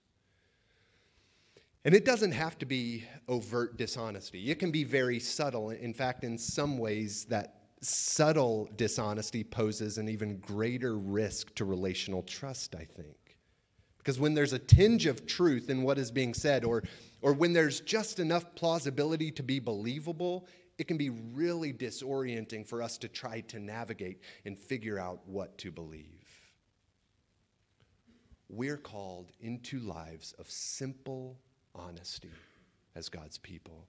And 1.83 1.95
it 1.95 2.05
doesn't 2.05 2.31
have 2.33 2.59
to 2.59 2.65
be 2.65 3.05
overt 3.27 3.77
dishonesty. 3.77 4.51
It 4.51 4.59
can 4.59 4.71
be 4.71 4.83
very 4.83 5.19
subtle. 5.19 5.71
In 5.71 5.93
fact, 5.93 6.23
in 6.23 6.37
some 6.37 6.77
ways, 6.77 7.25
that 7.25 7.61
subtle 7.81 8.69
dishonesty 8.75 9.43
poses 9.43 9.97
an 9.97 10.07
even 10.07 10.37
greater 10.37 10.97
risk 10.97 11.55
to 11.55 11.65
relational 11.65 12.21
trust, 12.23 12.75
I 12.75 12.85
think. 12.85 13.17
Because 13.97 14.19
when 14.19 14.35
there's 14.35 14.53
a 14.53 14.59
tinge 14.59 15.07
of 15.07 15.25
truth 15.25 15.69
in 15.69 15.81
what 15.81 15.97
is 15.97 16.11
being 16.11 16.33
said, 16.33 16.63
or, 16.63 16.83
or 17.21 17.33
when 17.33 17.53
there's 17.53 17.81
just 17.81 18.19
enough 18.19 18.55
plausibility 18.55 19.31
to 19.31 19.43
be 19.43 19.59
believable, 19.59 20.47
it 20.77 20.87
can 20.87 20.97
be 20.97 21.09
really 21.09 21.73
disorienting 21.73 22.65
for 22.65 22.81
us 22.81 22.97
to 22.99 23.07
try 23.07 23.41
to 23.41 23.59
navigate 23.59 24.21
and 24.45 24.57
figure 24.57 24.99
out 24.99 25.19
what 25.27 25.57
to 25.59 25.71
believe. 25.71 26.27
We're 28.49 28.77
called 28.77 29.31
into 29.39 29.79
lives 29.79 30.33
of 30.39 30.49
simple 30.49 31.39
honesty 31.75 32.31
as 32.95 33.09
God's 33.09 33.37
people. 33.37 33.87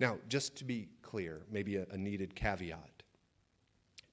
Now, 0.00 0.18
just 0.28 0.56
to 0.56 0.64
be 0.64 0.88
clear, 1.02 1.42
maybe 1.50 1.76
a, 1.76 1.86
a 1.90 1.96
needed 1.96 2.34
caveat 2.34 3.02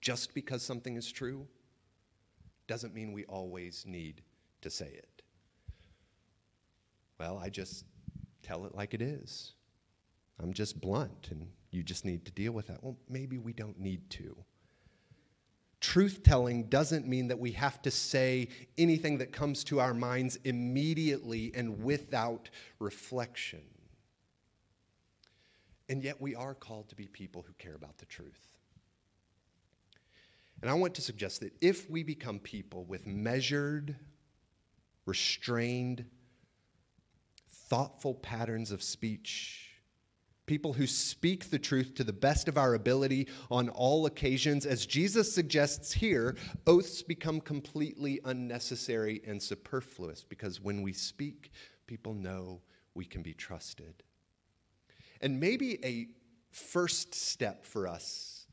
just 0.01 0.33
because 0.33 0.63
something 0.63 0.97
is 0.97 1.11
true 1.11 1.47
doesn't 2.67 2.93
mean 2.93 3.11
we 3.11 3.25
always 3.25 3.85
need 3.85 4.21
to 4.61 4.69
say 4.69 4.87
it? 4.87 5.21
Well, 7.19 7.37
I 7.37 7.49
just 7.49 7.85
tell 8.41 8.65
it 8.65 8.73
like 8.73 8.93
it 8.93 9.01
is. 9.01 9.53
I'm 10.41 10.53
just 10.53 10.81
blunt, 10.81 11.27
and 11.31 11.47
you 11.69 11.83
just 11.83 12.03
need 12.03 12.25
to 12.25 12.31
deal 12.31 12.51
with 12.51 12.67
that. 12.67 12.83
Well, 12.83 12.97
maybe 13.07 13.37
we 13.37 13.53
don't 13.53 13.79
need 13.79 14.09
to. 14.11 14.35
Truth 15.81 16.21
telling 16.23 16.65
doesn't 16.65 17.07
mean 17.07 17.27
that 17.27 17.39
we 17.39 17.51
have 17.53 17.81
to 17.81 17.91
say 17.91 18.47
anything 18.77 19.17
that 19.17 19.31
comes 19.31 19.63
to 19.65 19.79
our 19.79 19.95
minds 19.95 20.37
immediately 20.43 21.51
and 21.55 21.83
without 21.83 22.49
reflection. 22.79 23.63
And 25.89 26.03
yet, 26.03 26.21
we 26.21 26.35
are 26.35 26.53
called 26.53 26.87
to 26.89 26.95
be 26.95 27.07
people 27.07 27.43
who 27.45 27.53
care 27.53 27.75
about 27.75 27.97
the 27.97 28.05
truth. 28.05 28.57
And 30.61 30.69
I 30.69 30.75
want 30.75 30.93
to 30.95 31.01
suggest 31.01 31.41
that 31.41 31.51
if 31.59 31.89
we 31.89 32.03
become 32.03 32.37
people 32.39 32.85
with 32.85 33.07
measured, 33.07 33.95
restrained, 35.07 36.05
thoughtful 37.49 38.13
patterns 38.13 38.69
of 38.69 38.83
speech, 38.83 39.70
people 40.45 40.73
who 40.73 40.87
speak 40.87 41.49
the 41.49 41.59
truth 41.59 41.93
to 41.95 42.03
the 42.03 42.13
best 42.13 42.47
of 42.47 42.57
our 42.57 42.73
ability 42.73 43.27
on 43.49 43.69
all 43.69 44.05
occasions, 44.05 44.65
as 44.65 44.85
Jesus 44.85 45.31
suggests 45.33 45.91
here, 45.91 46.35
oaths 46.67 47.01
become 47.01 47.39
completely 47.39 48.19
unnecessary 48.25 49.21
and 49.25 49.41
superfluous 49.41 50.23
because 50.23 50.59
when 50.59 50.81
we 50.81 50.93
speak, 50.93 51.51
people 51.87 52.13
know 52.13 52.61
we 52.95 53.05
can 53.05 53.21
be 53.21 53.33
trusted. 53.33 54.03
And 55.21 55.39
maybe 55.39 55.79
a 55.85 56.07
first 56.51 57.13
step 57.13 57.65
for 57.65 57.87
us 57.87 58.47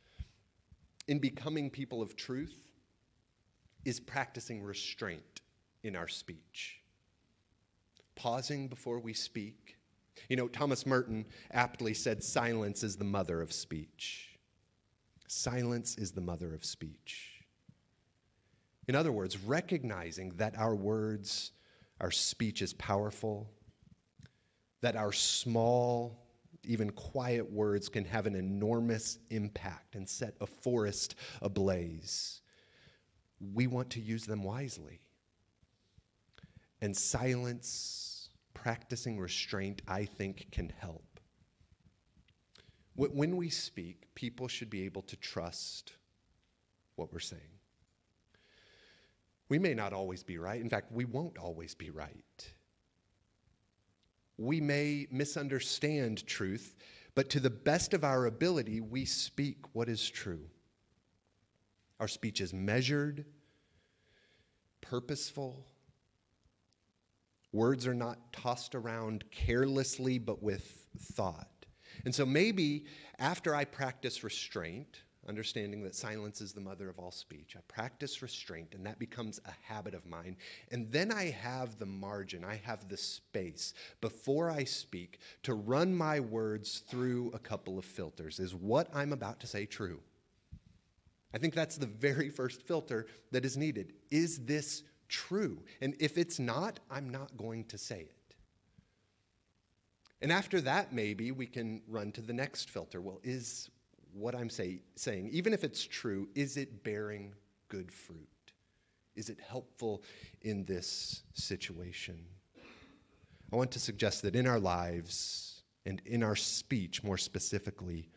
in 1.08 1.18
becoming 1.18 1.70
people 1.70 2.02
of 2.02 2.14
truth 2.14 2.70
is 3.84 3.98
practicing 3.98 4.62
restraint 4.62 5.40
in 5.82 5.96
our 5.96 6.08
speech. 6.08 6.80
Pausing 8.14 8.68
before 8.68 8.98
we 8.98 9.14
speak. 9.14 9.77
You 10.28 10.36
know, 10.36 10.48
Thomas 10.48 10.86
Merton 10.86 11.24
aptly 11.52 11.94
said, 11.94 12.22
Silence 12.22 12.82
is 12.82 12.96
the 12.96 13.04
mother 13.04 13.40
of 13.40 13.52
speech. 13.52 14.38
Silence 15.26 15.96
is 15.96 16.12
the 16.12 16.20
mother 16.20 16.54
of 16.54 16.64
speech. 16.64 17.44
In 18.88 18.94
other 18.94 19.12
words, 19.12 19.38
recognizing 19.38 20.30
that 20.36 20.58
our 20.58 20.74
words, 20.74 21.52
our 22.00 22.10
speech 22.10 22.62
is 22.62 22.72
powerful, 22.74 23.50
that 24.80 24.96
our 24.96 25.12
small, 25.12 26.24
even 26.64 26.90
quiet 26.90 27.50
words 27.50 27.88
can 27.88 28.04
have 28.04 28.26
an 28.26 28.34
enormous 28.34 29.18
impact 29.30 29.94
and 29.94 30.08
set 30.08 30.34
a 30.40 30.46
forest 30.46 31.16
ablaze. 31.42 32.40
We 33.54 33.66
want 33.66 33.90
to 33.90 34.00
use 34.00 34.24
them 34.24 34.42
wisely. 34.42 35.00
And 36.80 36.96
silence, 36.96 38.07
practicing 38.54 39.18
restraint, 39.18 39.82
I 39.86 40.04
think 40.04 40.48
can 40.50 40.72
help. 40.80 41.04
When 42.96 43.36
we 43.36 43.48
speak, 43.48 44.12
people 44.14 44.48
should 44.48 44.70
be 44.70 44.84
able 44.84 45.02
to 45.02 45.16
trust 45.16 45.92
what 46.96 47.12
we're 47.12 47.20
saying. 47.20 47.42
We 49.48 49.58
may 49.58 49.72
not 49.72 49.92
always 49.92 50.24
be 50.24 50.38
right. 50.38 50.60
In 50.60 50.68
fact, 50.68 50.90
we 50.90 51.04
won't 51.04 51.38
always 51.38 51.74
be 51.74 51.90
right 51.90 52.52
we 54.38 54.60
may 54.60 55.06
misunderstand 55.10 56.24
truth, 56.26 56.76
but 57.14 57.28
to 57.30 57.40
the 57.40 57.50
best 57.50 57.92
of 57.92 58.04
our 58.04 58.26
ability, 58.26 58.80
we 58.80 59.04
speak 59.04 59.58
what 59.72 59.88
is 59.88 60.08
true. 60.08 60.48
Our 61.98 62.08
speech 62.08 62.40
is 62.40 62.54
measured, 62.54 63.24
purposeful. 64.80 65.66
Words 67.52 67.86
are 67.86 67.94
not 67.94 68.32
tossed 68.32 68.74
around 68.74 69.24
carelessly, 69.30 70.18
but 70.18 70.42
with 70.42 70.86
thought. 70.98 71.48
And 72.04 72.14
so 72.14 72.26
maybe 72.26 72.84
after 73.18 73.54
I 73.54 73.64
practice 73.64 74.22
restraint, 74.22 75.00
understanding 75.28 75.82
that 75.82 75.94
silence 75.94 76.40
is 76.40 76.52
the 76.52 76.60
mother 76.60 76.88
of 76.88 76.98
all 76.98 77.10
speech. 77.10 77.54
I 77.56 77.60
practice 77.68 78.22
restraint, 78.22 78.74
and 78.74 78.84
that 78.86 78.98
becomes 78.98 79.40
a 79.44 79.52
habit 79.62 79.94
of 79.94 80.06
mine. 80.06 80.36
And 80.70 80.90
then 80.90 81.12
I 81.12 81.30
have 81.30 81.78
the 81.78 81.86
margin, 81.86 82.44
I 82.44 82.60
have 82.64 82.88
the 82.88 82.96
space 82.96 83.74
before 84.00 84.50
I 84.50 84.64
speak 84.64 85.18
to 85.42 85.54
run 85.54 85.94
my 85.94 86.20
words 86.20 86.82
through 86.88 87.30
a 87.34 87.38
couple 87.38 87.78
of 87.78 87.84
filters. 87.84 88.40
Is 88.40 88.54
what 88.54 88.88
I'm 88.94 89.12
about 89.12 89.40
to 89.40 89.46
say 89.46 89.66
true? 89.66 90.00
I 91.34 91.38
think 91.38 91.54
that's 91.54 91.76
the 91.76 91.86
very 91.86 92.30
first 92.30 92.62
filter 92.62 93.06
that 93.32 93.44
is 93.44 93.56
needed. 93.56 93.92
Is 94.10 94.38
this 94.46 94.82
true? 95.08 95.62
And 95.80 95.94
if 95.98 96.18
it's 96.18 96.38
not, 96.38 96.80
I'm 96.90 97.08
not 97.08 97.36
going 97.36 97.64
to 97.64 97.78
say 97.78 98.00
it. 98.00 98.34
And 100.20 100.32
after 100.32 100.60
that, 100.62 100.92
maybe 100.92 101.30
we 101.30 101.46
can 101.46 101.80
run 101.88 102.12
to 102.12 102.20
the 102.20 102.32
next 102.32 102.70
filter. 102.70 103.00
Well, 103.00 103.20
is 103.22 103.70
what 104.12 104.34
I'm 104.34 104.50
say, 104.50 104.80
saying, 104.96 105.30
even 105.32 105.52
if 105.52 105.64
it's 105.64 105.84
true, 105.84 106.28
is 106.34 106.56
it 106.56 106.82
bearing 106.82 107.34
good 107.68 107.92
fruit? 107.92 108.28
Is 109.14 109.28
it 109.28 109.38
helpful 109.40 110.02
in 110.42 110.64
this 110.64 111.22
situation? 111.34 112.18
I 113.52 113.56
want 113.56 113.70
to 113.72 113.80
suggest 113.80 114.22
that 114.22 114.36
in 114.36 114.46
our 114.46 114.60
lives 114.60 115.62
and 115.86 116.02
in 116.04 116.22
our 116.22 116.36
speech 116.36 117.02
more 117.02 117.16
specifically, 117.16 118.08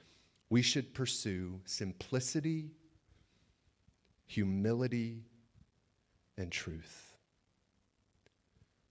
we 0.49 0.61
should 0.61 0.93
pursue 0.93 1.59
simplicity, 1.65 2.71
humility, 4.27 5.23
and 6.41 6.51
truth. 6.51 7.11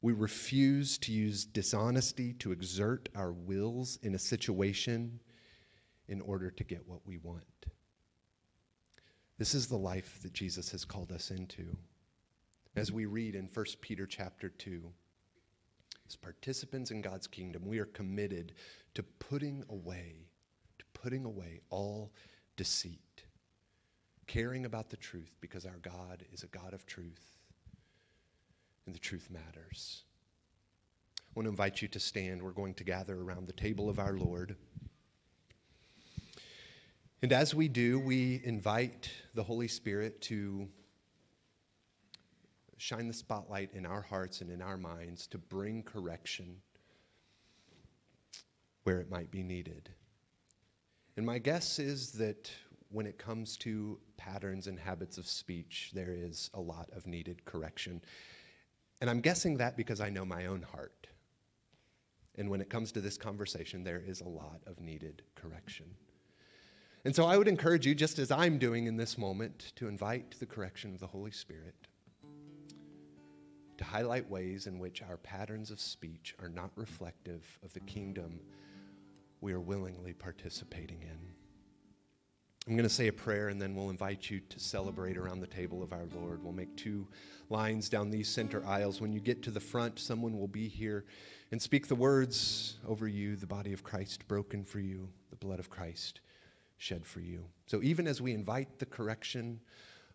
We 0.02 0.14
refuse 0.14 0.96
to 0.98 1.12
use 1.12 1.44
dishonesty 1.44 2.32
to 2.34 2.52
exert 2.52 3.10
our 3.14 3.32
wills 3.32 3.98
in 4.02 4.14
a 4.14 4.18
situation 4.18 5.20
in 6.08 6.22
order 6.22 6.50
to 6.50 6.64
get 6.64 6.88
what 6.88 7.00
we 7.04 7.18
want. 7.18 7.44
This 9.36 9.54
is 9.54 9.66
the 9.66 9.76
life 9.76 10.20
that 10.22 10.32
Jesus 10.32 10.70
has 10.70 10.84
called 10.84 11.12
us 11.12 11.30
into. 11.30 11.76
As 12.76 12.92
we 12.92 13.06
read 13.06 13.34
in 13.34 13.48
1 13.52 13.66
Peter 13.80 14.06
chapter 14.06 14.48
2, 14.48 14.82
as 16.06 16.16
participants 16.16 16.90
in 16.90 17.02
God's 17.02 17.26
kingdom, 17.26 17.66
we 17.66 17.78
are 17.78 17.86
committed 17.86 18.54
to 18.94 19.02
putting 19.02 19.62
away, 19.68 20.28
to 20.78 20.84
putting 20.94 21.24
away 21.24 21.60
all 21.68 22.12
deceit, 22.56 23.24
caring 24.26 24.64
about 24.64 24.88
the 24.88 24.96
truth 24.96 25.36
because 25.40 25.66
our 25.66 25.78
God 25.82 26.24
is 26.32 26.42
a 26.42 26.48
God 26.48 26.72
of 26.72 26.86
truth 26.86 27.39
and 28.90 28.94
the 28.96 28.98
truth 28.98 29.28
matters. 29.30 30.02
I 31.16 31.30
want 31.36 31.46
to 31.46 31.50
invite 31.50 31.80
you 31.80 31.86
to 31.86 32.00
stand. 32.00 32.42
We're 32.42 32.50
going 32.50 32.74
to 32.74 32.82
gather 32.82 33.20
around 33.20 33.46
the 33.46 33.52
table 33.52 33.88
of 33.88 34.00
our 34.00 34.14
Lord. 34.14 34.56
And 37.22 37.32
as 37.32 37.54
we 37.54 37.68
do, 37.68 38.00
we 38.00 38.40
invite 38.42 39.08
the 39.34 39.44
Holy 39.44 39.68
Spirit 39.68 40.20
to 40.22 40.66
shine 42.78 43.06
the 43.06 43.14
spotlight 43.14 43.72
in 43.74 43.86
our 43.86 44.02
hearts 44.02 44.40
and 44.40 44.50
in 44.50 44.60
our 44.60 44.76
minds 44.76 45.28
to 45.28 45.38
bring 45.38 45.84
correction 45.84 46.56
where 48.82 48.98
it 48.98 49.08
might 49.08 49.30
be 49.30 49.44
needed. 49.44 49.88
And 51.16 51.24
my 51.24 51.38
guess 51.38 51.78
is 51.78 52.10
that 52.14 52.50
when 52.88 53.06
it 53.06 53.18
comes 53.18 53.56
to 53.58 54.00
patterns 54.16 54.66
and 54.66 54.76
habits 54.76 55.16
of 55.16 55.28
speech, 55.28 55.92
there 55.94 56.12
is 56.12 56.50
a 56.54 56.60
lot 56.60 56.88
of 56.92 57.06
needed 57.06 57.44
correction. 57.44 58.02
And 59.00 59.08
I'm 59.08 59.20
guessing 59.20 59.56
that 59.58 59.76
because 59.76 60.00
I 60.00 60.10
know 60.10 60.24
my 60.24 60.46
own 60.46 60.62
heart. 60.62 61.06
And 62.36 62.48
when 62.50 62.60
it 62.60 62.70
comes 62.70 62.92
to 62.92 63.00
this 63.00 63.16
conversation, 63.16 63.82
there 63.82 64.02
is 64.04 64.20
a 64.20 64.28
lot 64.28 64.60
of 64.66 64.80
needed 64.80 65.22
correction. 65.34 65.86
And 67.04 67.16
so 67.16 67.24
I 67.24 67.38
would 67.38 67.48
encourage 67.48 67.86
you, 67.86 67.94
just 67.94 68.18
as 68.18 68.30
I'm 68.30 68.58
doing 68.58 68.86
in 68.86 68.96
this 68.96 69.16
moment, 69.16 69.72
to 69.76 69.88
invite 69.88 70.38
the 70.38 70.46
correction 70.46 70.92
of 70.92 71.00
the 71.00 71.06
Holy 71.06 71.30
Spirit, 71.30 71.74
to 73.78 73.84
highlight 73.84 74.28
ways 74.28 74.66
in 74.66 74.78
which 74.78 75.02
our 75.02 75.16
patterns 75.16 75.70
of 75.70 75.80
speech 75.80 76.34
are 76.38 76.50
not 76.50 76.70
reflective 76.76 77.58
of 77.64 77.72
the 77.72 77.80
kingdom 77.80 78.38
we 79.40 79.54
are 79.54 79.60
willingly 79.60 80.12
participating 80.12 81.00
in. 81.00 81.39
I'm 82.68 82.76
going 82.76 82.88
to 82.88 82.94
say 82.94 83.08
a 83.08 83.12
prayer 83.12 83.48
and 83.48 83.60
then 83.60 83.74
we'll 83.74 83.88
invite 83.88 84.28
you 84.28 84.40
to 84.40 84.60
celebrate 84.60 85.16
around 85.16 85.40
the 85.40 85.46
table 85.46 85.82
of 85.82 85.92
our 85.92 86.04
Lord. 86.14 86.42
We'll 86.42 86.52
make 86.52 86.76
two 86.76 87.06
lines 87.48 87.88
down 87.88 88.10
these 88.10 88.28
center 88.28 88.64
aisles. 88.66 89.00
When 89.00 89.12
you 89.12 89.20
get 89.20 89.42
to 89.44 89.50
the 89.50 89.60
front, 89.60 89.98
someone 89.98 90.38
will 90.38 90.46
be 90.46 90.68
here 90.68 91.06
and 91.52 91.60
speak 91.60 91.88
the 91.88 91.94
words 91.94 92.76
over 92.86 93.08
you 93.08 93.34
the 93.34 93.46
body 93.46 93.72
of 93.72 93.82
Christ 93.82 94.28
broken 94.28 94.62
for 94.62 94.78
you, 94.78 95.08
the 95.30 95.36
blood 95.36 95.58
of 95.58 95.70
Christ 95.70 96.20
shed 96.76 97.04
for 97.06 97.20
you. 97.20 97.44
So 97.66 97.82
even 97.82 98.06
as 98.06 98.20
we 98.20 98.34
invite 98.34 98.78
the 98.78 98.86
correction 98.86 99.58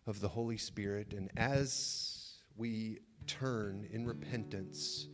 of 0.06 0.20
the 0.20 0.28
Holy 0.28 0.56
Spirit 0.56 1.14
and 1.14 1.30
as 1.36 2.34
we 2.56 3.00
turn 3.26 3.88
in 3.92 4.06
repentance 4.06 5.08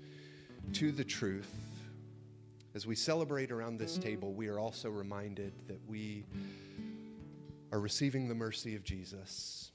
to 0.75 0.92
the 0.92 1.05
truth, 1.05 1.51
as 2.75 2.87
we 2.87 2.95
celebrate 2.95 3.51
around 3.51 3.79
this 3.79 3.97
table, 3.97 4.35
we 4.35 4.49
are 4.49 4.59
also 4.59 4.90
reminded 4.90 5.53
that 5.66 5.81
we 5.88 6.25
are 7.73 7.81
receiving 7.81 8.29
the 8.29 8.35
mercy 8.35 8.77
of 8.77 8.85
Jesus 8.85 9.73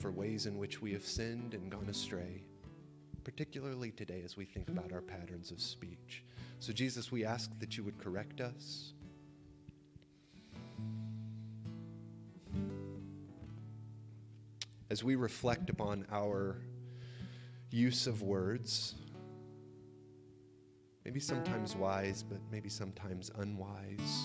for 0.00 0.10
ways 0.10 0.46
in 0.46 0.58
which 0.58 0.82
we 0.82 0.92
have 0.92 1.04
sinned 1.04 1.54
and 1.54 1.70
gone 1.70 1.88
astray, 1.88 2.42
particularly 3.22 3.92
today 3.92 4.22
as 4.24 4.36
we 4.36 4.44
think 4.44 4.68
about 4.68 4.92
our 4.92 5.02
patterns 5.02 5.50
of 5.52 5.60
speech. 5.60 6.24
So, 6.58 6.72
Jesus, 6.72 7.12
we 7.12 7.24
ask 7.24 7.50
that 7.60 7.76
you 7.76 7.84
would 7.84 7.98
correct 7.98 8.40
us. 8.40 8.94
as 14.94 15.02
we 15.02 15.16
reflect 15.16 15.70
upon 15.70 16.06
our 16.12 16.56
use 17.70 18.06
of 18.06 18.22
words, 18.22 18.94
maybe 21.04 21.18
sometimes 21.18 21.74
wise, 21.74 22.22
but 22.22 22.38
maybe 22.52 22.68
sometimes 22.68 23.28
unwise, 23.38 24.22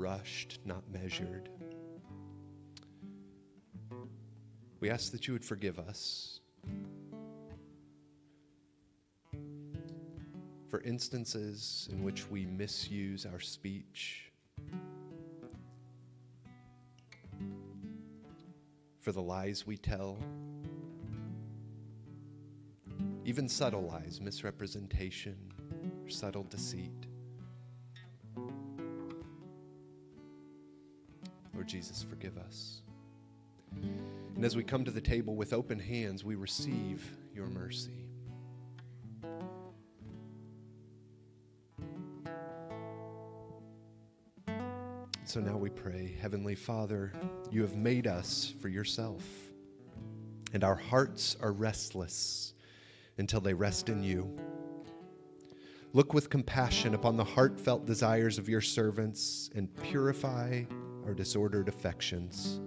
rushed, 0.00 0.58
not 0.64 0.82
measured. 0.90 1.50
We 4.80 4.88
ask 4.88 5.12
that 5.12 5.28
you 5.28 5.34
would 5.34 5.44
forgive 5.44 5.78
us 5.78 6.40
for 10.68 10.80
instances 10.80 11.88
in 11.92 12.02
which 12.02 12.30
we 12.30 12.46
misuse 12.46 13.26
our 13.26 13.40
speech, 13.40 14.32
for 19.00 19.12
the 19.12 19.20
lies 19.20 19.66
we 19.66 19.76
tell, 19.76 20.18
even 23.26 23.48
subtle 23.50 23.82
lies, 23.82 24.18
misrepresentation, 24.22 25.36
subtle 26.06 26.44
deceit. 26.44 27.09
Jesus, 31.70 32.02
forgive 32.02 32.36
us. 32.36 32.82
And 34.34 34.44
as 34.44 34.56
we 34.56 34.64
come 34.64 34.84
to 34.84 34.90
the 34.90 35.00
table 35.00 35.36
with 35.36 35.52
open 35.52 35.78
hands, 35.78 36.24
we 36.24 36.34
receive 36.34 37.08
your 37.32 37.46
mercy. 37.46 38.08
So 45.24 45.38
now 45.38 45.56
we 45.56 45.70
pray, 45.70 46.16
Heavenly 46.20 46.56
Father, 46.56 47.12
you 47.52 47.62
have 47.62 47.76
made 47.76 48.08
us 48.08 48.52
for 48.60 48.68
yourself, 48.68 49.22
and 50.52 50.64
our 50.64 50.74
hearts 50.74 51.36
are 51.40 51.52
restless 51.52 52.54
until 53.18 53.40
they 53.40 53.54
rest 53.54 53.88
in 53.88 54.02
you. 54.02 54.36
Look 55.92 56.14
with 56.14 56.30
compassion 56.30 56.94
upon 56.94 57.16
the 57.16 57.22
heartfelt 57.22 57.86
desires 57.86 58.38
of 58.38 58.48
your 58.48 58.60
servants 58.60 59.50
and 59.54 59.72
purify 59.84 60.64
our 61.06 61.14
disordered 61.14 61.68
affections, 61.68 62.60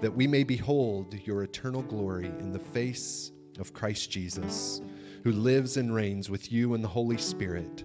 that 0.00 0.14
we 0.14 0.26
may 0.26 0.44
behold 0.44 1.14
your 1.24 1.42
eternal 1.42 1.82
glory 1.82 2.26
in 2.26 2.52
the 2.52 2.58
face 2.58 3.32
of 3.58 3.72
Christ 3.72 4.10
Jesus, 4.10 4.80
who 5.24 5.32
lives 5.32 5.76
and 5.76 5.94
reigns 5.94 6.30
with 6.30 6.52
you 6.52 6.74
in 6.74 6.82
the 6.82 6.88
Holy 6.88 7.18
Spirit, 7.18 7.84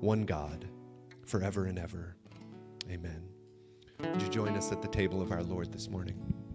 one 0.00 0.24
God, 0.24 0.66
forever 1.26 1.66
and 1.66 1.78
ever. 1.78 2.16
Amen. 2.90 3.22
Would 4.00 4.22
you 4.22 4.28
join 4.28 4.56
us 4.56 4.72
at 4.72 4.82
the 4.82 4.88
table 4.88 5.20
of 5.20 5.30
our 5.30 5.42
Lord 5.42 5.72
this 5.72 5.88
morning? 5.88 6.49